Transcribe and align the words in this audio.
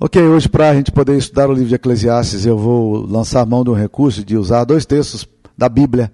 Ok, 0.00 0.22
hoje 0.22 0.48
para 0.48 0.70
a 0.70 0.74
gente 0.74 0.92
poder 0.92 1.18
estudar 1.18 1.50
o 1.50 1.52
livro 1.52 1.70
de 1.70 1.74
Eclesiastes, 1.74 2.46
eu 2.46 2.56
vou 2.56 3.04
lançar 3.04 3.44
mão 3.44 3.64
de 3.64 3.70
um 3.70 3.74
recurso 3.74 4.24
de 4.24 4.36
usar 4.36 4.62
dois 4.62 4.86
textos 4.86 5.26
da 5.56 5.68
Bíblia. 5.68 6.12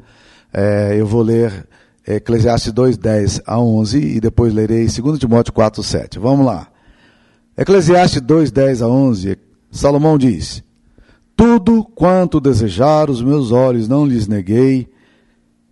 É, 0.50 0.96
eu 0.98 1.06
vou 1.06 1.20
ler 1.20 1.68
Eclesiastes 2.08 2.72
2, 2.72 2.96
10 2.96 3.42
a 3.44 3.60
11 3.60 3.98
e 3.98 4.20
depois 4.20 4.54
lerei 4.54 4.86
2 4.86 5.18
Timóteo 5.18 5.52
4, 5.52 5.82
7. 5.82 6.18
Vamos 6.18 6.46
lá. 6.46 6.66
Eclesiastes 7.58 8.22
2, 8.22 8.50
10 8.50 8.80
a 8.80 8.88
11, 8.88 9.36
Salomão 9.70 10.16
diz: 10.16 10.64
Tudo 11.36 11.84
quanto 11.84 12.40
desejar 12.40 13.10
os 13.10 13.20
meus 13.20 13.52
olhos 13.52 13.86
não 13.86 14.06
lhes 14.06 14.26
neguei, 14.26 14.88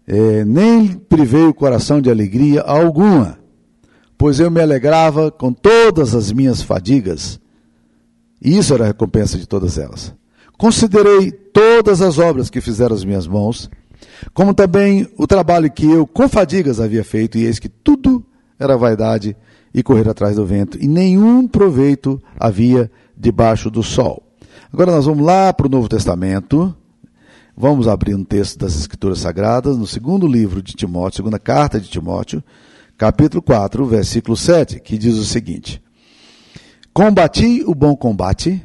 é, 0.06 0.44
nem 0.44 0.88
privei 0.88 1.44
o 1.44 1.54
coração 1.54 1.98
de 1.98 2.10
alegria 2.10 2.60
alguma, 2.60 3.38
pois 4.18 4.38
eu 4.38 4.50
me 4.50 4.60
alegrava 4.60 5.30
com 5.30 5.50
todas 5.50 6.14
as 6.14 6.30
minhas 6.30 6.60
fadigas 6.60 7.40
e 8.42 8.56
isso 8.58 8.74
era 8.74 8.84
a 8.84 8.88
recompensa 8.88 9.38
de 9.38 9.46
todas 9.46 9.78
elas. 9.78 10.12
Considerei 10.58 11.30
todas 11.30 12.00
as 12.02 12.18
obras 12.18 12.50
que 12.50 12.60
fizeram 12.60 12.94
as 12.94 13.04
minhas 13.04 13.26
mãos, 13.26 13.70
como 14.34 14.52
também 14.52 15.08
o 15.16 15.26
trabalho 15.26 15.70
que 15.70 15.86
eu 15.86 16.06
com 16.06 16.28
fadigas 16.28 16.80
havia 16.80 17.04
feito, 17.04 17.38
e 17.38 17.44
eis 17.44 17.58
que 17.58 17.68
tudo 17.68 18.24
era 18.58 18.76
vaidade 18.76 19.36
e 19.74 19.82
correr 19.82 20.08
atrás 20.08 20.36
do 20.36 20.44
vento, 20.44 20.76
e 20.80 20.86
nenhum 20.86 21.46
proveito 21.46 22.20
havia 22.38 22.90
debaixo 23.16 23.70
do 23.70 23.82
sol. 23.82 24.22
Agora 24.72 24.90
nós 24.90 25.06
vamos 25.06 25.24
lá 25.24 25.52
para 25.52 25.66
o 25.66 25.70
Novo 25.70 25.88
Testamento. 25.88 26.74
Vamos 27.56 27.86
abrir 27.86 28.14
um 28.14 28.24
texto 28.24 28.58
das 28.58 28.74
Escrituras 28.74 29.18
Sagradas, 29.18 29.76
no 29.76 29.86
segundo 29.86 30.26
livro 30.26 30.62
de 30.62 30.72
Timóteo, 30.72 31.18
segunda 31.18 31.38
carta 31.38 31.78
de 31.78 31.88
Timóteo, 31.88 32.42
capítulo 32.96 33.42
4, 33.42 33.84
versículo 33.84 34.36
7, 34.36 34.80
que 34.80 34.96
diz 34.96 35.16
o 35.16 35.24
seguinte: 35.24 35.82
Combati 36.94 37.64
o 37.66 37.74
bom 37.74 37.96
combate, 37.96 38.62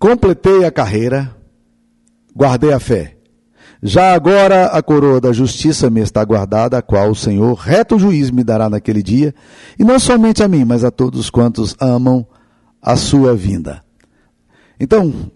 completei 0.00 0.64
a 0.64 0.70
carreira, 0.72 1.32
guardei 2.34 2.72
a 2.72 2.80
fé. 2.80 3.16
Já 3.80 4.14
agora 4.14 4.66
a 4.66 4.82
coroa 4.82 5.20
da 5.20 5.32
justiça 5.32 5.88
me 5.88 6.00
está 6.00 6.24
guardada, 6.24 6.76
a 6.76 6.82
qual 6.82 7.10
o 7.10 7.14
Senhor, 7.14 7.54
reto 7.54 8.00
juiz, 8.00 8.32
me 8.32 8.42
dará 8.42 8.68
naquele 8.68 9.00
dia, 9.00 9.32
e 9.78 9.84
não 9.84 9.96
somente 10.00 10.42
a 10.42 10.48
mim, 10.48 10.64
mas 10.64 10.82
a 10.82 10.90
todos 10.90 11.30
quantos 11.30 11.76
amam 11.78 12.26
a 12.82 12.96
sua 12.96 13.36
vinda. 13.36 13.84
Então, 14.80 15.30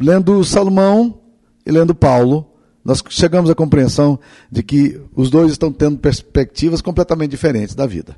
lendo 0.00 0.42
Salomão 0.42 1.20
e 1.64 1.70
lendo 1.70 1.94
Paulo, 1.94 2.44
nós 2.84 3.04
chegamos 3.08 3.48
à 3.50 3.54
compreensão 3.54 4.18
de 4.50 4.64
que 4.64 5.00
os 5.14 5.30
dois 5.30 5.52
estão 5.52 5.72
tendo 5.72 5.98
perspectivas 5.98 6.80
completamente 6.82 7.30
diferentes 7.30 7.76
da 7.76 7.86
vida. 7.86 8.16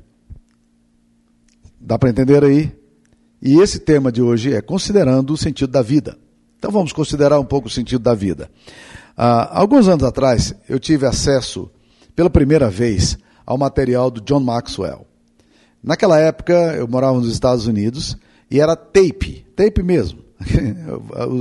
Dá 1.79 1.97
para 1.97 2.09
entender 2.09 2.43
aí? 2.43 2.71
E 3.41 3.59
esse 3.59 3.79
tema 3.79 4.11
de 4.11 4.21
hoje 4.21 4.53
é 4.53 4.61
considerando 4.61 5.33
o 5.33 5.37
sentido 5.37 5.71
da 5.71 5.81
vida. 5.81 6.17
Então 6.57 6.71
vamos 6.71 6.91
considerar 6.91 7.39
um 7.39 7.45
pouco 7.45 7.67
o 7.67 7.71
sentido 7.71 8.01
da 8.01 8.13
vida. 8.13 8.49
Ah, 9.15 9.59
alguns 9.59 9.87
anos 9.87 10.03
atrás, 10.03 10.53
eu 10.67 10.79
tive 10.79 11.05
acesso, 11.05 11.71
pela 12.15 12.29
primeira 12.29 12.69
vez, 12.69 13.17
ao 13.45 13.57
material 13.57 14.11
do 14.11 14.19
John 14.21 14.41
Maxwell. 14.41 15.07
Naquela 15.81 16.19
época, 16.19 16.53
eu 16.75 16.87
morava 16.87 17.17
nos 17.17 17.31
Estados 17.31 17.65
Unidos 17.65 18.17
e 18.51 18.59
era 18.59 18.75
tape, 18.75 19.45
tape 19.55 19.81
mesmo. 19.81 20.19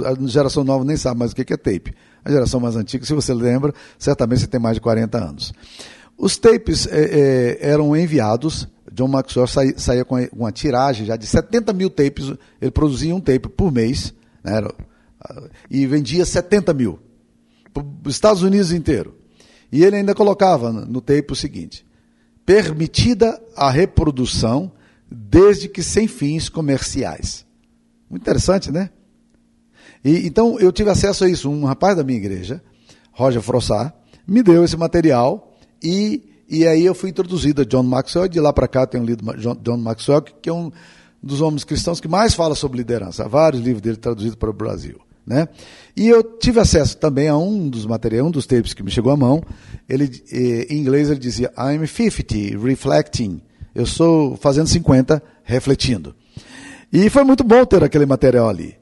A 0.06 0.28
geração 0.28 0.62
nova 0.62 0.84
nem 0.84 0.96
sabe 0.96 1.18
mais 1.18 1.32
o 1.32 1.34
que 1.34 1.52
é 1.52 1.56
tape. 1.56 1.94
A 2.24 2.30
geração 2.30 2.60
mais 2.60 2.76
antiga, 2.76 3.04
se 3.04 3.12
você 3.12 3.34
lembra, 3.34 3.74
certamente 3.98 4.40
você 4.40 4.46
tem 4.46 4.60
mais 4.60 4.76
de 4.76 4.80
40 4.80 5.18
anos. 5.18 5.52
Os 6.16 6.36
tapes 6.36 6.86
é, 6.86 7.00
é, 7.00 7.58
eram 7.60 7.96
enviados 7.96 8.68
John 8.98 9.06
Maxwell 9.06 9.46
saía, 9.46 9.78
saía 9.78 10.04
com 10.04 10.16
uma 10.32 10.50
tiragem 10.50 11.06
já 11.06 11.14
de 11.14 11.24
70 11.24 11.72
mil 11.72 11.88
tapes, 11.88 12.32
ele 12.60 12.70
produzia 12.72 13.14
um 13.14 13.20
tape 13.20 13.48
por 13.48 13.70
mês, 13.70 14.12
né, 14.42 14.60
e 15.70 15.86
vendia 15.86 16.24
70 16.24 16.74
mil, 16.74 16.98
para 17.72 17.84
os 18.04 18.12
Estados 18.12 18.42
Unidos 18.42 18.72
inteiro. 18.72 19.14
E 19.70 19.84
ele 19.84 19.94
ainda 19.94 20.16
colocava 20.16 20.72
no 20.72 21.00
tape 21.00 21.32
o 21.32 21.36
seguinte: 21.36 21.86
permitida 22.44 23.40
a 23.54 23.70
reprodução 23.70 24.72
desde 25.08 25.68
que 25.68 25.82
sem 25.82 26.08
fins 26.08 26.48
comerciais. 26.48 27.46
Muito 28.10 28.22
interessante, 28.22 28.72
né? 28.72 28.90
E, 30.04 30.26
então 30.26 30.58
eu 30.58 30.72
tive 30.72 30.90
acesso 30.90 31.24
a 31.24 31.28
isso. 31.28 31.48
Um 31.48 31.64
rapaz 31.64 31.96
da 31.96 32.02
minha 32.02 32.18
igreja, 32.18 32.60
Roger 33.12 33.42
Frossard, 33.42 33.92
me 34.26 34.42
deu 34.42 34.64
esse 34.64 34.76
material 34.76 35.56
e 35.80 36.27
e 36.48 36.66
aí 36.66 36.86
eu 36.86 36.94
fui 36.94 37.10
introduzido 37.10 37.60
a 37.60 37.64
John 37.64 37.82
Maxwell, 37.82 38.24
e 38.24 38.28
de 38.28 38.40
lá 38.40 38.52
para 38.52 38.66
cá 38.66 38.86
tenho 38.86 39.04
lido 39.04 39.22
John 39.60 39.76
Maxwell, 39.76 40.22
que 40.22 40.48
é 40.48 40.52
um 40.52 40.72
dos 41.22 41.42
homens 41.42 41.62
cristãos 41.62 42.00
que 42.00 42.08
mais 42.08 42.32
fala 42.32 42.54
sobre 42.54 42.78
liderança. 42.78 43.24
Há 43.24 43.28
vários 43.28 43.62
livros 43.62 43.82
dele 43.82 43.96
traduzidos 43.96 44.36
para 44.36 44.48
o 44.48 44.52
Brasil. 44.52 44.98
Né? 45.26 45.46
E 45.94 46.08
eu 46.08 46.22
tive 46.22 46.58
acesso 46.58 46.96
também 46.96 47.28
a 47.28 47.36
um 47.36 47.68
dos 47.68 47.84
materiais, 47.84 48.24
um 48.24 48.30
dos 48.30 48.46
tapes 48.46 48.72
que 48.72 48.82
me 48.82 48.90
chegou 48.90 49.12
à 49.12 49.16
mão. 49.16 49.42
Ele, 49.86 50.10
eh, 50.32 50.66
em 50.70 50.78
inglês 50.78 51.10
ele 51.10 51.18
dizia, 51.18 51.52
I'm 51.58 51.86
50, 51.86 52.58
reflecting. 52.66 53.42
Eu 53.74 53.84
sou 53.84 54.34
fazendo 54.38 54.68
50, 54.68 55.22
refletindo. 55.44 56.16
E 56.90 57.10
foi 57.10 57.24
muito 57.24 57.44
bom 57.44 57.62
ter 57.66 57.84
aquele 57.84 58.06
material 58.06 58.48
ali. 58.48 58.74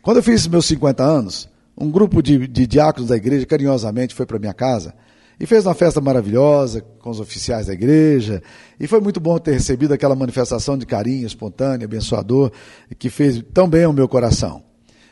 Quando 0.00 0.18
eu 0.18 0.22
fiz 0.22 0.46
meus 0.46 0.64
50 0.64 1.02
anos, 1.02 1.50
um 1.76 1.90
grupo 1.90 2.22
de, 2.22 2.48
de 2.48 2.66
diáconos 2.66 3.10
da 3.10 3.16
igreja 3.16 3.44
carinhosamente 3.44 4.14
foi 4.14 4.24
para 4.24 4.38
minha 4.38 4.54
casa 4.54 4.94
e 5.38 5.46
fez 5.46 5.66
uma 5.66 5.74
festa 5.74 6.00
maravilhosa 6.00 6.80
com 6.80 7.10
os 7.10 7.20
oficiais 7.20 7.66
da 7.66 7.72
igreja. 7.72 8.42
E 8.78 8.86
foi 8.86 9.00
muito 9.00 9.20
bom 9.20 9.38
ter 9.38 9.52
recebido 9.52 9.92
aquela 9.92 10.14
manifestação 10.14 10.78
de 10.78 10.86
carinho 10.86 11.26
espontâneo, 11.26 11.84
abençoador, 11.84 12.50
que 12.98 13.10
fez 13.10 13.42
tão 13.52 13.68
bem 13.68 13.84
ao 13.84 13.92
meu 13.92 14.08
coração. 14.08 14.62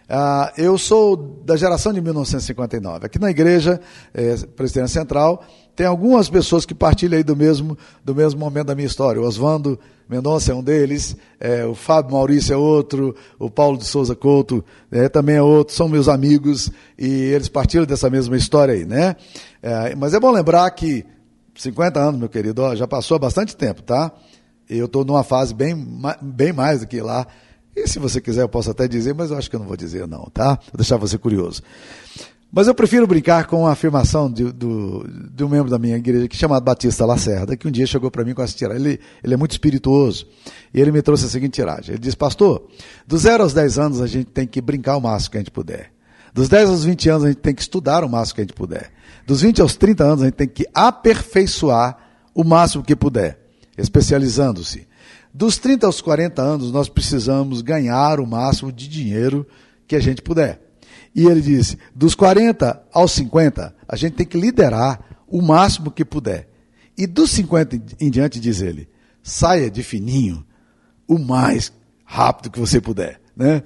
Ah, 0.09 0.53
eu 0.59 0.77
sou 0.77 1.17
da 1.17 1.57
geração 1.57 1.93
de 1.93 2.01
1959. 2.01 3.07
Aqui 3.07 3.19
na 3.19 3.31
igreja, 3.31 3.81
é, 4.13 4.37
Presidência 4.57 5.01
Central, 5.01 5.43
tem 5.75 5.87
algumas 5.87 6.29
pessoas 6.29 6.67
que 6.67 6.75
partilham 6.75 7.17
aí 7.17 7.25
do 7.25 7.35
mesmo, 7.35 7.79
do 8.05 8.15
mesmo 8.15 8.39
momento 8.39 8.67
da 8.67 8.75
minha 8.75 8.87
história. 8.87 9.21
O 9.21 9.25
Mendonça 10.13 10.53
é 10.53 10.55
um 10.55 10.63
deles, 10.63 11.17
é, 11.41 11.65
o 11.65 11.75
Fábio 11.75 12.13
Maurício 12.13 12.53
é 12.53 12.57
outro, 12.57 13.17
o 13.39 13.49
Paulo 13.49 13.79
de 13.79 13.87
Souza 13.87 14.15
Couto 14.15 14.63
é, 14.91 15.09
também 15.09 15.37
é 15.37 15.43
outro, 15.43 15.75
são 15.75 15.89
meus 15.89 16.07
amigos 16.07 16.71
e 16.99 17.07
eles 17.07 17.49
partilham 17.49 17.87
dessa 17.87 18.11
mesma 18.11 18.37
história 18.37 18.75
aí, 18.75 18.85
né? 18.85 19.17
É, 19.63 19.95
mas 19.95 20.13
é 20.13 20.21
bom 20.21 20.31
lembrar 20.31 20.71
que 20.73 21.07
50 21.55 21.99
anos, 21.99 22.21
meu 22.21 22.29
querido, 22.29 22.61
ó, 22.61 22.77
já 22.77 22.87
passou 22.87 23.19
bastante 23.19 23.57
tempo, 23.57 23.83
tá? 23.83 24.13
Eu 24.69 24.85
estou 24.85 25.03
numa 25.03 25.25
fase 25.25 25.55
bem, 25.55 25.75
bem 26.21 26.53
mais 26.53 26.81
do 26.81 26.87
que 26.87 27.01
lá. 27.01 27.27
E 27.75 27.89
se 27.89 27.99
você 27.99 28.21
quiser, 28.21 28.43
eu 28.43 28.49
posso 28.51 28.71
até 28.71 28.87
dizer, 28.87 29.15
mas 29.15 29.31
eu 29.31 29.39
acho 29.39 29.49
que 29.49 29.57
eu 29.57 29.61
não 29.61 29.67
vou 29.67 29.77
dizer, 29.79 30.07
não, 30.07 30.25
tá? 30.33 30.59
Vou 30.71 30.77
deixar 30.77 30.99
você 30.99 31.17
curioso. 31.17 31.63
Mas 32.55 32.69
eu 32.69 32.75
prefiro 32.75 33.07
brincar 33.07 33.47
com 33.47 33.67
a 33.67 33.73
afirmação 33.73 34.31
de, 34.31 34.53
do, 34.53 35.07
um 35.41 35.49
membro 35.49 35.71
da 35.71 35.79
minha 35.79 35.97
igreja, 35.97 36.29
que 36.29 36.37
chamado 36.37 36.63
Batista 36.63 37.07
Lacerda, 37.07 37.57
que 37.57 37.67
um 37.67 37.71
dia 37.71 37.87
chegou 37.87 38.11
para 38.11 38.23
mim 38.27 38.35
com 38.35 38.43
essa 38.43 38.55
tiragem. 38.55 38.85
Ele, 38.85 39.01
ele 39.25 39.33
é 39.33 39.37
muito 39.39 39.53
espirituoso. 39.53 40.27
E 40.75 40.79
ele 40.79 40.93
me 40.93 41.01
trouxe 41.01 41.25
a 41.25 41.29
seguinte 41.29 41.55
tiragem. 41.55 41.95
Ele 41.95 41.99
diz, 41.99 42.15
pastor, 42.15 42.69
dos 43.07 43.23
0 43.23 43.43
aos 43.43 43.55
10 43.55 43.79
anos 43.79 44.01
a 44.03 44.07
gente 44.07 44.27
tem 44.27 44.47
que 44.47 44.61
brincar 44.61 44.99
o 44.99 45.01
máximo 45.01 45.31
que 45.31 45.39
a 45.39 45.41
gente 45.41 45.51
puder. 45.51 45.93
Dos 46.35 46.51
10 46.51 46.69
aos 46.69 46.85
20 46.85 47.09
anos 47.09 47.25
a 47.25 47.29
gente 47.29 47.39
tem 47.39 47.55
que 47.55 47.63
estudar 47.63 48.05
o 48.05 48.09
máximo 48.09 48.35
que 48.35 48.41
a 48.43 48.45
gente 48.45 48.55
puder. 48.55 48.93
Dos 49.27 49.41
20 49.41 49.63
aos 49.63 49.75
30 49.75 50.05
anos 50.05 50.23
a 50.23 50.25
gente 50.27 50.35
tem 50.35 50.49
que 50.49 50.67
aperfeiçoar 50.75 51.97
o 52.35 52.45
máximo 52.45 52.85
que 52.85 52.95
puder, 52.95 53.39
especializando-se. 53.79 54.87
Dos 55.33 55.57
30 55.57 55.87
aos 55.87 56.03
40 56.03 56.43
anos 56.43 56.71
nós 56.71 56.91
precisamos 56.91 57.63
ganhar 57.63 58.21
o 58.21 58.27
máximo 58.27 58.71
de 58.71 58.87
dinheiro 58.89 59.47
que 59.87 59.97
a 59.97 60.01
gente 60.01 60.21
puder. 60.21 60.62
E 61.15 61.27
ele 61.27 61.41
disse: 61.41 61.77
dos 61.95 62.15
40 62.15 62.83
aos 62.93 63.13
50, 63.13 63.75
a 63.87 63.97
gente 63.97 64.15
tem 64.15 64.27
que 64.27 64.39
liderar 64.39 65.01
o 65.29 65.43
máximo 65.43 65.91
que 65.91 66.05
puder. 66.05 66.49
E 66.97 67.07
dos 67.07 67.31
50 67.31 67.81
em 68.01 68.11
diante, 68.11 68.39
diz 68.39 68.61
ele, 68.61 68.89
saia 69.23 69.71
de 69.71 69.83
fininho 69.83 70.45
o 71.09 71.19
mais 71.19 71.73
rápido 72.05 72.51
que 72.51 72.61
você 72.61 72.81
puder. 72.81 73.21
Né? 73.37 73.63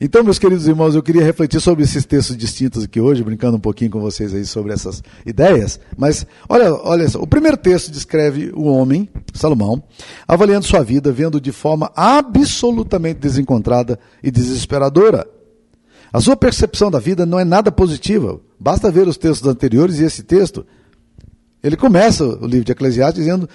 Então, 0.00 0.24
meus 0.24 0.40
queridos 0.40 0.66
irmãos, 0.66 0.94
eu 0.94 1.02
queria 1.02 1.22
refletir 1.22 1.60
sobre 1.60 1.84
esses 1.84 2.04
textos 2.04 2.36
distintos 2.36 2.82
aqui 2.82 3.00
hoje, 3.00 3.22
brincando 3.22 3.56
um 3.56 3.60
pouquinho 3.60 3.92
com 3.92 4.00
vocês 4.00 4.34
aí 4.34 4.44
sobre 4.44 4.72
essas 4.72 5.02
ideias. 5.24 5.78
Mas, 5.96 6.26
olha, 6.48 6.74
olha 6.74 7.08
só, 7.08 7.20
o 7.20 7.26
primeiro 7.26 7.56
texto 7.56 7.92
descreve 7.92 8.50
o 8.54 8.64
homem, 8.64 9.08
Salomão, 9.32 9.82
avaliando 10.26 10.66
sua 10.66 10.82
vida, 10.82 11.12
vendo 11.12 11.40
de 11.40 11.52
forma 11.52 11.92
absolutamente 11.94 13.20
desencontrada 13.20 13.98
e 14.22 14.30
desesperadora. 14.32 15.26
A 16.14 16.20
sua 16.20 16.36
percepção 16.36 16.92
da 16.92 17.00
vida 17.00 17.26
não 17.26 17.40
é 17.40 17.44
nada 17.44 17.72
positiva. 17.72 18.40
Basta 18.56 18.88
ver 18.88 19.08
os 19.08 19.16
textos 19.16 19.48
anteriores 19.48 19.98
e 19.98 20.04
esse 20.04 20.22
texto. 20.22 20.64
Ele 21.60 21.76
começa 21.76 22.24
o 22.24 22.46
livro 22.46 22.64
de 22.64 22.70
Eclesiastes 22.70 23.24
dizendo: 23.24 23.48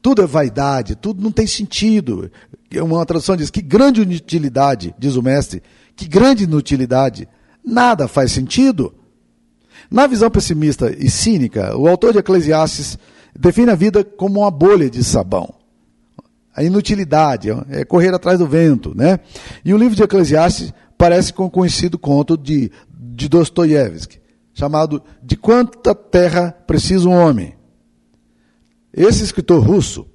tudo 0.00 0.22
é 0.22 0.26
vaidade, 0.26 0.94
tudo 0.94 1.22
não 1.22 1.30
tem 1.30 1.46
sentido. 1.46 2.30
Uma 2.80 3.04
tradução 3.04 3.36
diz: 3.36 3.50
que 3.50 3.60
grande 3.60 4.00
inutilidade, 4.00 4.94
diz 4.98 5.14
o 5.14 5.22
mestre, 5.22 5.62
que 5.94 6.08
grande 6.08 6.44
inutilidade. 6.44 7.28
Nada 7.62 8.08
faz 8.08 8.32
sentido. 8.32 8.94
Na 9.90 10.06
visão 10.06 10.30
pessimista 10.30 10.90
e 10.90 11.10
cínica, 11.10 11.76
o 11.76 11.86
autor 11.86 12.14
de 12.14 12.18
Eclesiastes 12.18 12.96
define 13.38 13.70
a 13.70 13.74
vida 13.74 14.02
como 14.02 14.40
uma 14.40 14.50
bolha 14.50 14.88
de 14.88 15.04
sabão. 15.04 15.52
a 16.56 16.62
inutilidade, 16.62 17.50
é 17.68 17.84
correr 17.84 18.14
atrás 18.14 18.38
do 18.38 18.46
vento, 18.46 18.94
né? 18.96 19.20
E 19.62 19.74
o 19.74 19.76
livro 19.76 19.94
de 19.94 20.02
Eclesiastes 20.02 20.72
parece 20.96 21.32
com 21.32 21.44
o 21.44 21.50
conhecido 21.50 21.98
conto 21.98 22.36
de, 22.36 22.70
de 22.90 23.28
Dostoiévski, 23.28 24.20
chamado 24.52 25.02
De 25.22 25.36
Quanta 25.36 25.94
Terra 25.94 26.52
Precisa 26.66 27.08
um 27.08 27.12
Homem. 27.12 27.54
Esse 28.92 29.24
escritor 29.24 29.62
russo, 29.62 30.06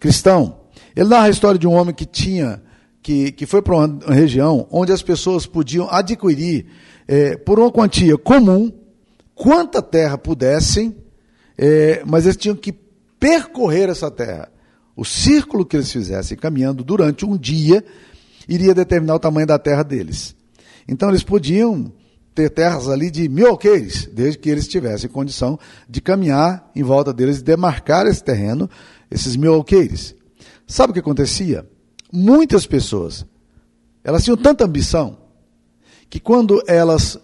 cristão, 0.00 0.60
ele 0.96 1.08
narra 1.08 1.26
a 1.26 1.30
história 1.30 1.58
de 1.58 1.66
um 1.66 1.72
homem 1.72 1.94
que 1.94 2.06
tinha, 2.06 2.62
que, 3.02 3.32
que 3.32 3.46
foi 3.46 3.60
para 3.60 3.76
uma 3.76 4.14
região 4.14 4.66
onde 4.70 4.92
as 4.92 5.02
pessoas 5.02 5.46
podiam 5.46 5.88
adquirir, 5.90 6.66
é, 7.06 7.36
por 7.36 7.58
uma 7.58 7.70
quantia 7.70 8.16
comum, 8.16 8.72
quanta 9.34 9.82
terra 9.82 10.16
pudessem, 10.16 10.96
é, 11.58 12.02
mas 12.06 12.24
eles 12.24 12.36
tinham 12.36 12.56
que 12.56 12.72
percorrer 13.18 13.88
essa 13.88 14.10
terra. 14.10 14.50
O 14.96 15.04
círculo 15.04 15.64
que 15.64 15.76
eles 15.76 15.90
fizessem 15.90 16.36
caminhando 16.36 16.84
durante 16.84 17.24
um 17.24 17.36
dia 17.36 17.84
iria 18.48 18.74
determinar 18.74 19.14
o 19.14 19.18
tamanho 19.18 19.46
da 19.46 19.58
terra 19.58 19.82
deles. 19.82 20.34
Então 20.86 21.08
eles 21.08 21.22
podiam 21.22 21.92
ter 22.34 22.50
terras 22.50 22.88
ali 22.88 23.10
de 23.10 23.28
mil 23.28 23.48
alqueires, 23.48 24.08
desde 24.12 24.38
que 24.38 24.48
eles 24.48 24.66
tivessem 24.66 25.08
condição 25.08 25.58
de 25.88 26.00
caminhar 26.00 26.70
em 26.74 26.82
volta 26.82 27.12
deles 27.12 27.38
e 27.38 27.42
demarcar 27.42 28.06
esse 28.06 28.22
terreno, 28.22 28.68
esses 29.10 29.36
mil 29.36 29.54
alqueires. 29.54 30.14
Sabe 30.66 30.90
o 30.90 30.94
que 30.94 31.00
acontecia? 31.00 31.68
Muitas 32.10 32.66
pessoas, 32.66 33.26
elas 34.02 34.24
tinham 34.24 34.36
tanta 34.36 34.64
ambição, 34.64 35.18
que 36.08 36.18
quando 36.18 36.62
elas 36.66 37.18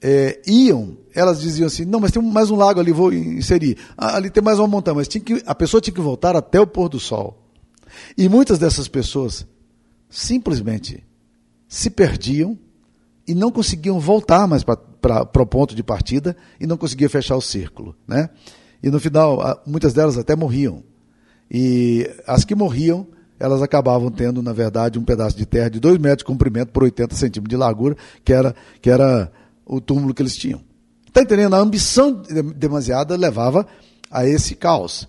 é, 0.00 0.40
iam, 0.46 0.96
elas 1.14 1.40
diziam 1.40 1.66
assim, 1.66 1.84
não, 1.84 2.00
mas 2.00 2.12
tem 2.12 2.22
mais 2.22 2.50
um 2.50 2.56
lago 2.56 2.78
ali, 2.78 2.92
vou 2.92 3.12
inserir. 3.12 3.76
Ah, 3.96 4.16
ali 4.16 4.30
tem 4.30 4.42
mais 4.42 4.58
uma 4.58 4.68
montanha, 4.68 4.96
mas 4.96 5.08
que, 5.08 5.42
a 5.46 5.54
pessoa 5.54 5.80
tinha 5.80 5.94
que 5.94 6.00
voltar 6.00 6.36
até 6.36 6.60
o 6.60 6.66
pôr 6.66 6.88
do 6.88 7.00
sol. 7.00 7.42
E 8.16 8.28
muitas 8.28 8.58
dessas 8.58 8.88
pessoas 8.88 9.46
simplesmente 10.08 11.04
se 11.68 11.90
perdiam 11.90 12.58
e 13.26 13.34
não 13.34 13.50
conseguiam 13.50 13.98
voltar 13.98 14.46
mais 14.46 14.62
para 14.62 15.42
o 15.42 15.46
ponto 15.46 15.74
de 15.74 15.82
partida 15.82 16.36
e 16.60 16.66
não 16.66 16.76
conseguiam 16.76 17.10
fechar 17.10 17.36
o 17.36 17.40
círculo. 17.40 17.96
Né? 18.06 18.30
E 18.82 18.90
no 18.90 19.00
final, 19.00 19.62
muitas 19.66 19.92
delas 19.92 20.16
até 20.16 20.36
morriam. 20.36 20.82
E 21.50 22.08
as 22.26 22.44
que 22.44 22.54
morriam, 22.54 23.06
elas 23.38 23.62
acabavam 23.62 24.10
tendo, 24.10 24.42
na 24.42 24.52
verdade, 24.52 24.98
um 24.98 25.04
pedaço 25.04 25.36
de 25.36 25.46
terra 25.46 25.68
de 25.68 25.80
2 25.80 25.98
metros 25.98 26.18
de 26.18 26.24
comprimento 26.24 26.72
por 26.72 26.84
80 26.84 27.14
centímetros 27.14 27.50
de 27.50 27.56
largura, 27.56 27.96
que 28.24 28.32
era, 28.32 28.54
que 28.80 28.90
era 28.90 29.30
o 29.64 29.80
túmulo 29.80 30.14
que 30.14 30.22
eles 30.22 30.36
tinham. 30.36 30.60
Está 31.06 31.22
entendendo? 31.22 31.54
A 31.54 31.58
ambição 31.58 32.22
demasiada 32.54 33.16
levava 33.16 33.66
a 34.10 34.26
esse 34.26 34.54
caos. 34.54 35.08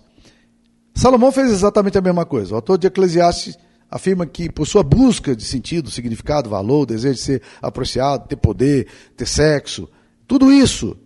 Salomão 0.94 1.30
fez 1.30 1.50
exatamente 1.50 1.96
a 1.96 2.00
mesma 2.00 2.24
coisa. 2.24 2.52
O 2.52 2.56
autor 2.56 2.78
de 2.78 2.86
Eclesiastes 2.86 3.56
afirma 3.90 4.26
que, 4.26 4.50
por 4.50 4.66
sua 4.66 4.82
busca 4.82 5.34
de 5.34 5.44
sentido, 5.44 5.90
significado, 5.90 6.50
valor, 6.50 6.86
desejo 6.86 7.14
de 7.14 7.20
ser 7.20 7.42
apreciado, 7.62 8.28
ter 8.28 8.36
poder, 8.36 8.86
ter 9.16 9.26
sexo, 9.26 9.88
tudo 10.26 10.52
isso 10.52 10.96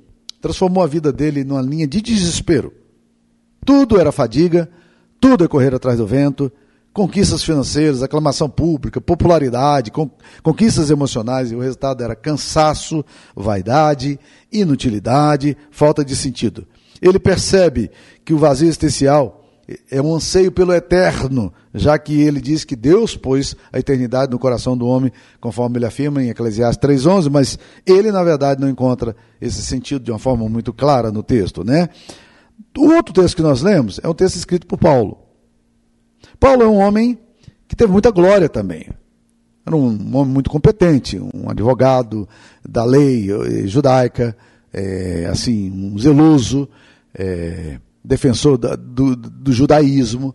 transformou 0.41 0.83
a 0.83 0.87
vida 0.89 1.13
dele 1.13 1.45
numa 1.45 1.63
linha 1.63 1.87
de 1.87 2.01
desespero. 2.01 2.73
Tudo 3.65 3.99
era 3.99 4.11
fadiga, 4.11 4.69
tudo 5.21 5.45
é 5.45 5.49
correr 5.49 5.73
atrás 5.73 5.99
do 5.99 6.07
vento, 6.07 6.51
conquistas 6.93 7.45
financeiras, 7.45 8.03
aclamação 8.03 8.51
pública, 8.51 9.01
popularidade, 9.01 9.93
conquistas 10.43 10.91
emocionais, 10.91 11.53
e 11.53 11.55
o 11.55 11.61
resultado 11.61 12.03
era 12.03 12.17
cansaço, 12.17 13.05
vaidade, 13.35 14.19
inutilidade, 14.51 15.57
falta 15.71 16.05
de 16.05 16.17
sentido. 16.17 16.67
Ele 17.01 17.19
percebe 17.19 17.91
que 18.25 18.35
o 18.35 18.39
vazio 18.39 18.67
existencial 18.67 19.42
é 19.91 20.03
um 20.03 20.15
anseio 20.15 20.51
pelo 20.51 20.73
eterno, 20.73 21.53
já 21.75 21.99
que 21.99 22.21
ele 22.21 22.41
diz 22.41 22.65
que 22.65 22.75
Deus 22.75 23.17
pôs 23.17 23.57
a 23.73 23.79
eternidade 23.79 24.31
no 24.31 24.39
coração 24.39 24.77
do 24.77 24.87
homem, 24.87 25.13
conforme 25.41 25.79
ele 25.79 25.87
afirma 25.87 26.23
em 26.23 26.29
Eclesiastes 26.29 26.79
3:11, 26.79 27.31
mas 27.31 27.59
ele 27.87 28.11
na 28.11 28.23
verdade 28.23 28.61
não 28.61 28.69
encontra 28.69 29.15
esse 29.41 29.63
sentido 29.63 30.05
de 30.05 30.11
uma 30.11 30.19
forma 30.19 30.49
muito 30.49 30.73
clara 30.73 31.11
no 31.11 31.23
texto, 31.23 31.65
né? 31.65 31.89
O 32.77 32.93
outro 32.93 33.15
texto 33.15 33.37
que 33.37 33.43
nós 33.43 33.63
lemos 33.63 34.01
é 34.03 34.09
um 34.09 34.15
texto 34.15 34.37
escrito 34.37 34.67
por 34.67 34.79
Paulo. 34.79 35.19
Paulo 36.39 36.63
é 36.63 36.69
um 36.69 36.77
homem 36.77 37.19
que 37.69 37.77
teve 37.77 37.93
muita 37.93 38.11
glória 38.11 38.49
também. 38.49 38.89
Era 39.65 39.77
um 39.77 40.17
homem 40.17 40.33
muito 40.33 40.51
competente, 40.51 41.19
um 41.19 41.49
advogado 41.49 42.29
da 42.69 42.85
lei 42.85 43.31
eh, 43.31 43.67
judaica, 43.67 44.37
é, 44.73 45.29
assim, 45.31 45.71
um 45.71 45.97
zeloso, 45.99 46.69
é, 47.15 47.79
defensor 48.05 48.59
da, 48.59 48.75
do, 48.77 49.15
do, 49.15 49.53
judaísmo. 49.53 50.35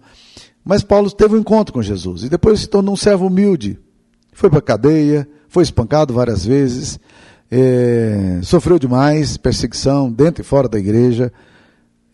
Mas 0.64 0.84
Paulo 0.84 1.10
teve 1.12 1.36
um 1.36 1.40
encontro 1.40 1.74
com 1.74 1.82
Jesus 1.82 2.24
e 2.24 2.30
depois 2.30 2.62
se 2.62 2.68
tornou 2.68 2.94
um 2.94 2.98
servo 2.98 3.28
humilde. 3.28 3.80
Foi 4.34 4.50
para 4.50 4.60
a 4.60 4.62
cadeia, 4.62 5.28
foi 5.48 5.64
espancado 5.64 6.14
várias 6.14 6.46
vezes, 6.46 7.00
é, 7.50 8.40
sofreu 8.44 8.78
demais 8.78 9.38
perseguição 9.38 10.12
dentro 10.12 10.42
e 10.42 10.46
fora 10.46 10.68
da 10.68 10.78
igreja, 10.78 11.32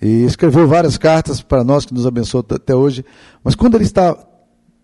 e 0.02 0.24
escreveu 0.24 0.68
várias 0.68 0.98
cartas 0.98 1.42
para 1.42 1.64
nós 1.64 1.86
que 1.86 1.94
nos 1.94 2.06
abençoou 2.06 2.46
até 2.50 2.76
hoje. 2.76 3.06
Mas 3.44 3.56
quando 3.56 3.76
ele 3.76 3.86
está 3.86 4.18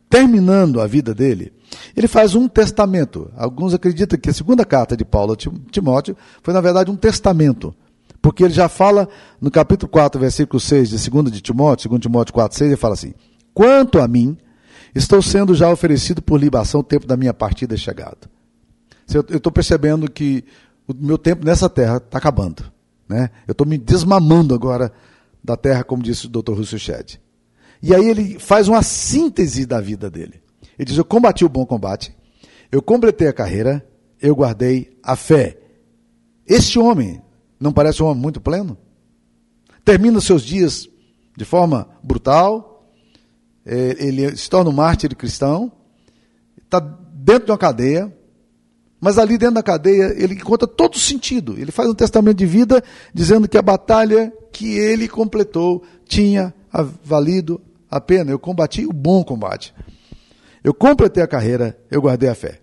terminando 0.10 0.82
a 0.82 0.88
vida 0.88 1.14
dele, 1.14 1.54
ele 1.96 2.08
faz 2.08 2.36
um 2.36 2.48
testamento. 2.48 3.32
Alguns 3.36 3.74
acreditam 3.74 4.18
que 4.18 4.30
a 4.30 4.34
segunda 4.34 4.66
carta 4.66 4.98
de 4.98 5.06
Paulo 5.06 5.34
a 5.34 5.72
Timóteo 5.72 6.18
foi, 6.42 6.54
na 6.54 6.62
verdade, 6.62 6.90
um 6.90 6.96
testamento. 6.96 7.76
Porque 8.22 8.44
ele 8.44 8.54
já 8.54 8.68
fala 8.68 9.08
no 9.40 9.50
capítulo 9.50 9.90
4, 9.90 10.20
versículo 10.20 10.60
6 10.60 10.90
de 10.90 11.10
2 11.10 11.32
de 11.32 11.42
Timóteo, 11.42 11.90
2 11.90 12.02
Timóteo 12.02 12.34
4, 12.34 12.58
6, 12.58 12.72
ele 12.72 12.78
fala 12.78 12.94
assim: 12.94 13.14
Quanto 13.54 14.00
a 14.00 14.08
mim, 14.08 14.38
estou 14.94 15.22
sendo 15.22 15.56
já 15.56 15.70
oferecido 15.70 16.22
por 16.22 16.40
libação, 16.40 16.82
o 16.82 16.84
tempo 16.84 17.08
da 17.08 17.16
minha 17.16 17.34
partida 17.34 17.76
é 17.76 17.78
chegado. 17.78 18.30
Eu 19.14 19.38
estou 19.38 19.52
percebendo 19.52 20.10
que 20.10 20.44
o 20.88 20.94
meu 20.94 21.18
tempo 21.18 21.46
nessa 21.46 21.70
terra 21.70 21.98
está 21.98 22.18
acabando. 22.18 22.64
Né? 23.08 23.32
Eu 23.48 23.54
estou 23.54 23.66
me 23.66 23.78
desmamando 23.78 24.54
agora 24.54 24.92
da 25.44 25.58
terra, 25.58 25.84
como 25.84 26.04
disse 26.04 26.28
o 26.28 26.30
Dr. 26.30 26.54
Russell 26.54 26.78
Shedd. 26.78 27.20
E 27.82 27.96
aí 27.96 28.08
ele 28.08 28.38
faz 28.38 28.68
uma 28.68 28.84
síntese 28.84 29.66
da 29.66 29.80
vida 29.80 30.10
dele. 30.10 30.42
Ele 30.78 30.86
diz: 30.86 30.98
Eu 30.98 31.06
combati 31.06 31.44
o 31.46 31.50
bom 31.50 31.66
combate, 31.66 32.16
eu 32.72 32.82
completei 32.82 33.28
a 33.28 33.34
carreira, 33.34 33.86
eu 34.22 34.36
guardei 34.36 34.98
a 35.02 35.16
fé. 35.16 35.58
Este 36.46 36.78
homem 36.78 37.22
não 37.60 37.72
parece 37.72 38.02
um 38.02 38.08
homem 38.08 38.22
muito 38.22 38.40
pleno? 38.40 38.78
Termina 39.84 40.22
seus 40.22 40.44
dias 40.44 40.88
de 41.36 41.46
forma 41.46 41.88
brutal, 42.04 42.92
é, 43.66 43.96
ele 44.00 44.36
se 44.36 44.50
torna 44.50 44.70
um 44.70 44.74
mártir 44.74 45.16
cristão, 45.16 45.72
está 46.64 46.80
dentro 46.80 47.46
de 47.46 47.52
uma 47.52 47.58
cadeia, 47.58 48.14
mas 49.00 49.18
ali 49.18 49.38
dentro 49.38 49.56
da 49.56 49.64
cadeia 49.64 50.14
ele 50.18 50.34
encontra 50.34 50.68
todo 50.68 50.96
o 50.96 51.00
sentido. 51.00 51.58
Ele 51.58 51.72
faz 51.72 51.90
um 51.90 51.94
testamento 51.94 52.38
de 52.38 52.46
vida 52.46 52.84
dizendo 53.14 53.48
que 53.48 53.58
a 53.58 53.62
batalha 53.62 54.34
que 54.52 54.78
ele 54.78 55.08
completou 55.08 55.84
tinha 56.06 56.54
valido 57.04 57.62
a 57.90 58.02
pena. 58.02 58.32
Eu 58.32 58.40
combati 58.40 58.86
o 58.86 58.92
bom 58.92 59.24
combate. 59.24 59.74
Eu 60.64 60.74
completei 60.74 61.24
a 61.24 61.28
carreira, 61.28 61.80
eu 61.90 62.02
guardei 62.02 62.30
a 62.30 62.36
fé. 62.36 62.60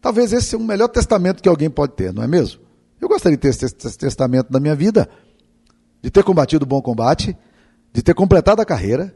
Talvez 0.00 0.32
esse 0.32 0.48
seja 0.48 0.56
o 0.58 0.66
melhor 0.66 0.88
testamento 0.88 1.42
que 1.42 1.48
alguém 1.48 1.68
pode 1.68 1.94
ter, 1.94 2.12
não 2.12 2.22
é 2.22 2.26
mesmo? 2.28 2.60
Eu 3.04 3.08
gostaria 3.08 3.36
de 3.36 3.42
ter 3.42 3.48
esse 3.48 3.98
testamento 3.98 4.50
na 4.50 4.58
minha 4.58 4.74
vida, 4.74 5.06
de 6.02 6.10
ter 6.10 6.24
combatido 6.24 6.64
o 6.64 6.66
bom 6.66 6.80
combate, 6.80 7.36
de 7.92 8.02
ter 8.02 8.14
completado 8.14 8.62
a 8.62 8.64
carreira 8.64 9.14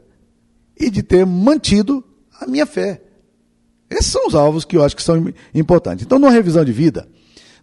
e 0.79 0.91
de 0.91 1.01
ter 1.01 1.25
mantido 1.25 2.05
a 2.39 2.45
minha 2.45 2.67
fé. 2.67 3.01
Esses 3.89 4.05
são 4.05 4.27
os 4.27 4.35
alvos 4.35 4.63
que 4.63 4.77
eu 4.77 4.83
acho 4.83 4.95
que 4.95 5.01
são 5.01 5.33
importantes. 5.55 6.05
Então, 6.05 6.19
numa 6.19 6.31
revisão 6.31 6.63
de 6.63 6.71
vida, 6.71 7.09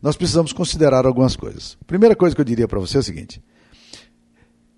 nós 0.02 0.16
precisamos 0.16 0.52
considerar 0.52 1.06
algumas 1.06 1.36
coisas. 1.36 1.78
A 1.80 1.84
primeira 1.84 2.16
coisa 2.16 2.34
que 2.34 2.40
eu 2.40 2.44
diria 2.44 2.66
para 2.66 2.80
você 2.80 2.96
é 2.96 3.00
o 3.00 3.04
seguinte: 3.04 3.40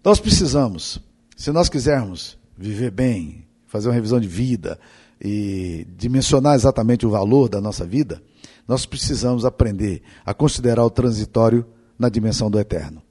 nós 0.05 0.21
precisamos, 0.21 1.01
se 1.35 1.51
nós 1.51 1.71
quisermos 1.71 2.39
viver 2.59 2.91
bem, 2.91 3.47
fazer 3.67 3.89
uma 3.89 3.95
revisão 3.95 4.21
de 4.21 4.29
vida 4.29 4.79
e 5.19 5.87
dimensionar 5.97 6.57
exatamente 6.57 7.07
o 7.07 7.11
valor 7.11 7.49
da 7.49 7.59
nossa 7.59 7.87
vida, 7.87 8.23
nós 8.69 8.85
precisamos 8.87 9.45
aprender 9.45 10.03
a 10.25 10.33
considerar 10.33 10.85
o 10.85 10.91
transitório 10.91 11.67
na 11.99 12.09
dimensão 12.09 12.51
do 12.51 12.61
eterno. 12.61 13.03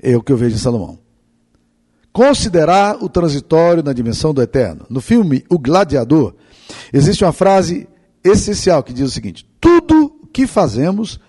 É 0.00 0.16
o 0.16 0.22
que 0.22 0.30
eu 0.30 0.36
vejo 0.36 0.54
em 0.54 0.58
Salomão. 0.58 0.98
Considerar 2.12 3.02
o 3.02 3.08
transitório 3.08 3.82
na 3.82 3.92
dimensão 3.92 4.32
do 4.32 4.42
eterno. 4.42 4.86
No 4.88 5.00
filme 5.00 5.44
O 5.50 5.58
Gladiador, 5.58 6.34
Existe 6.92 7.24
uma 7.24 7.32
frase 7.32 7.88
essencial 8.22 8.82
que 8.82 8.92
diz 8.92 9.08
o 9.08 9.12
seguinte: 9.12 9.48
tudo 9.60 10.28
que 10.32 10.46
fazemos 10.46 11.20